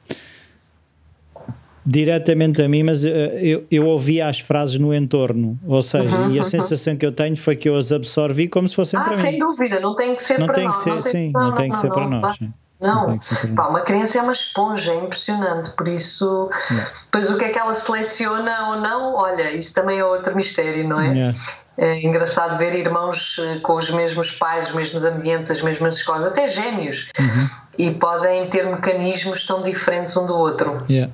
[1.87, 6.31] diretamente a mim, mas eh, eu, eu ouvi as frases no entorno, ou seja, Uhum,
[6.33, 6.49] e a uhum.
[6.49, 9.33] sensação que eu tenho foi que eu as absorvi como se fossem Ah, para sem
[9.33, 9.39] mim.
[9.39, 10.85] dúvida, não tem que ser Não para tem que nós.
[10.85, 12.39] ser, não tem, sim, não tem que ser para nós.
[12.81, 13.19] Não
[13.55, 16.91] Pá, uma criança é uma esponja, é impressionante, por isso, Yeah.
[17.05, 20.89] depois o que é que ela seleciona ou não, olha, isso também é outro mistério,
[20.89, 21.09] não é?
[21.09, 21.39] Yeah.
[21.79, 26.25] É engraçado ver irmãos eh, com os mesmos pais, os mesmos ambientes, as mesmas escolas,
[26.27, 27.49] até gêmeos, Uhum.
[27.79, 30.85] e podem ter mecanismos tão diferentes um do outro.
[30.91, 31.11] Yeah.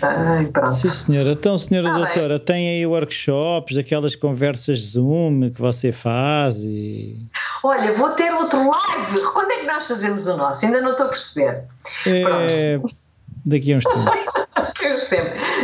[0.00, 0.72] Ai, pronto.
[0.72, 1.32] Sim, senhora.
[1.32, 2.04] Então, senhora bem.
[2.04, 7.16] doutora, tem aí workshops, aquelas conversas Zoom que você faz e.
[7.62, 9.20] Olha, vou ter outro live.
[9.32, 10.64] Quando é que nós fazemos o nosso?
[10.64, 11.64] Ainda não estou a perceber.
[12.06, 12.78] É,
[13.46, 14.12] daqui a uns tempos.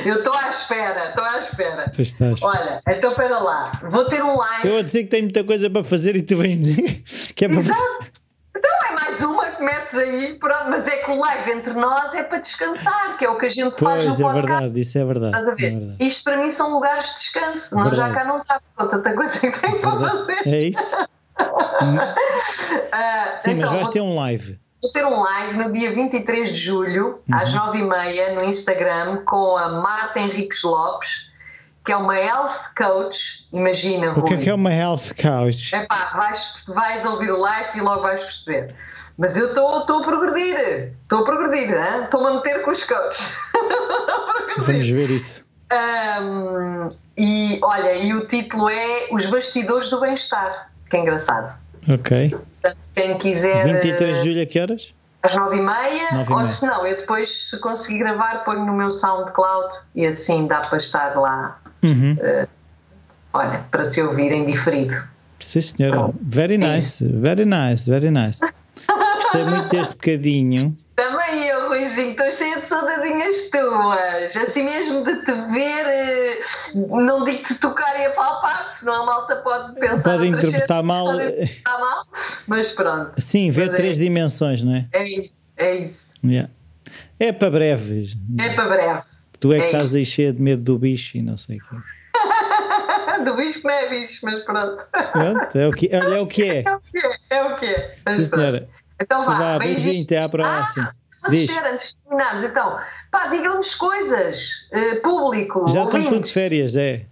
[0.05, 1.91] Eu estou à espera, estou à espera.
[1.91, 2.43] Tu estás.
[2.43, 3.81] Olha, então espera lá.
[3.91, 4.67] Vou ter um live.
[4.67, 7.03] Eu vou dizer que tenho muita coisa para fazer e tu vens dizer
[7.35, 7.71] que é para fazer.
[7.71, 8.07] Exato.
[8.57, 12.13] Então é mais uma que metes aí, pronto, mas é que o live entre nós
[12.15, 14.47] é para descansar, que é o que a gente faz Pois, no é podcast.
[14.61, 15.37] verdade, isso é verdade.
[15.37, 15.79] Estás a É ver?
[15.79, 15.97] verdade.
[16.05, 17.75] Isto para mim são lugares de descanso.
[17.75, 20.19] Nós já cá não está, tanta coisa que tenho para Verdade.
[20.19, 20.49] fazer.
[20.49, 21.09] É isso?
[22.93, 24.59] Ah, Sim, mas então, vais vou- ter um live.
[24.83, 27.37] Vou ter um live no dia 23 de julho, Uhum.
[27.39, 31.09] às 9h30, no Instagram, com a Marta Henriques Lopes,
[31.85, 33.19] que é uma health coach.
[33.53, 35.75] Imagina, O que é que é uma health coach?
[35.75, 38.75] Epá, vais, vais ouvir o live e logo vais perceber.
[39.19, 43.27] Mas eu estou a progredir, estou a progredir, estou-me a meter com os coaches.
[44.59, 45.45] Vamos ver isso.
[45.71, 51.53] Ahm, e olha, e o título é Os Bastidores do Bem-Estar, que é engraçado.
[51.93, 52.31] Ok.
[52.31, 53.67] Portanto, quem quiser.
[53.67, 54.95] 23 de julho a que horas?
[55.23, 56.45] Às nove e meia, Nove e ou meia.
[56.53, 60.79] se não, eu depois, se conseguir gravar, ponho no meu SoundCloud e assim dá para
[60.79, 62.17] estar lá, Uhum.
[63.33, 64.97] olha, para se ouvirem diferido.
[65.41, 66.11] Sim, senhora.
[66.21, 68.41] Very nice, very nice, very nice.
[69.29, 70.77] Gostei muito deste bocadinho.
[70.97, 74.37] Também eu, Ruizinho, estou cheia de saudadinhas tuas.
[74.37, 76.39] Assim mesmo de te ver, eh,
[76.75, 80.03] não digo te tocar e apalpar, senão a malta pode pensar.
[80.03, 81.05] Pode interpretar mal.
[81.07, 82.05] Pode interpretar mal,
[82.47, 83.13] mas pronto.
[83.21, 84.87] Sim, vê Mas é- três dimensões, não é?
[84.93, 85.95] É isso, é isso.
[86.25, 86.51] Yeah.
[87.21, 88.17] É para breves.
[88.41, 89.03] É para breve.
[89.39, 91.61] Tu é que é estás aí cheio de medo do bicho e não sei o
[91.61, 91.77] quê.
[93.25, 94.85] Do bicho que não é bicho, mas pronto.
[95.13, 96.63] Pronto, é o que, olha, é o que é.
[96.65, 97.95] É o que é, é o que é.
[98.15, 98.69] Sim, senhora.
[99.01, 100.91] Então vá, vá, beijinho, até à próxima.
[100.91, 101.51] Ah, mas Diz.
[101.51, 102.79] espera, antes de terminarmos, então,
[103.11, 104.37] pá, digam-nos coisas,
[104.73, 107.05] eh, público, Já estão ouvintes, tudo de férias, é?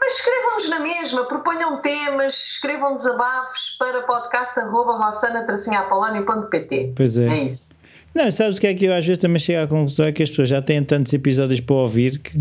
[0.00, 7.26] mas escrevam-nos na mesma, proponham temas, escrevam desabafos para podcast.rossana-apolónio.pt Pois é.
[7.26, 7.66] É isso.
[8.14, 10.06] Não, sabes o que é que eu às vezes também chego à conclusão?
[10.06, 12.38] É que as pessoas já têm tantos episódios para ouvir que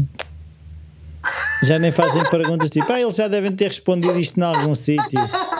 [1.63, 5.19] já nem fazem perguntas tipo, ah, eles já devem ter respondido isto em algum sítio.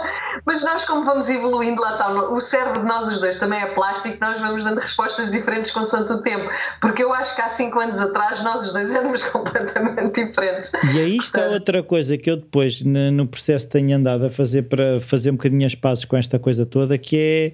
[0.46, 3.68] Mas nós, como vamos evoluindo, lá está, o cérebro de nós os dois também é
[3.74, 6.50] plástico, nós vamos dando respostas diferentes consoante o tempo.
[6.82, 10.72] Porque eu acho que há 5 anos atrás nós os dois éramos completamente diferentes.
[10.94, 14.64] E aí está outra coisa que eu depois no, no processo tenho andado a fazer
[14.64, 17.54] para fazer um bocadinho as pazes com esta coisa toda, que é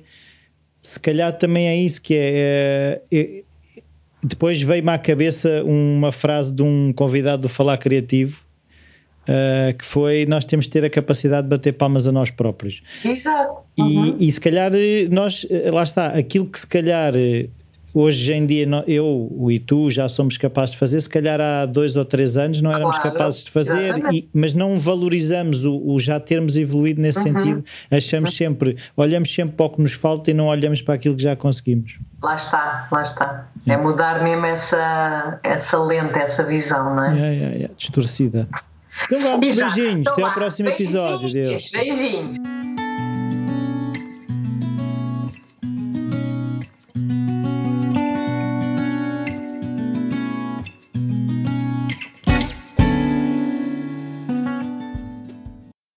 [0.82, 3.44] se calhar também é isso que é, é, é
[4.24, 8.49] depois veio-me à cabeça uma frase de um convidado do Falar Criativo
[9.30, 12.82] uh, que foi nós temos de ter a capacidade de bater palmas a nós próprios
[13.06, 13.60] Exato.
[13.78, 14.16] e, Uhum.
[14.20, 17.14] e se calhar eh, nós, eh, lá está, aquilo que se calhar
[17.94, 21.96] hoje em dia eu e tu já somos capazes de fazer, se calhar há dois
[21.96, 26.00] ou três anos não éramos claro, capazes de fazer, e, mas não valorizamos o, o,
[26.00, 27.24] já termos evoluído nesse uhum.
[27.24, 31.16] sentido, achamos sempre, olhamos sempre para o que nos falta e não olhamos para aquilo
[31.16, 31.98] que já conseguimos.
[32.22, 33.48] Lá está, lá está.
[33.68, 37.20] É, é mudar mesmo essa, essa lente, essa visão, não é?
[37.20, 37.70] É, é, é.
[37.78, 38.48] Distorcida.
[39.06, 41.32] Então vamos, beijinhos, então, até ao próximo episódio.
[41.32, 41.70] Beijinhos.
[41.72, 42.89] beijinhos.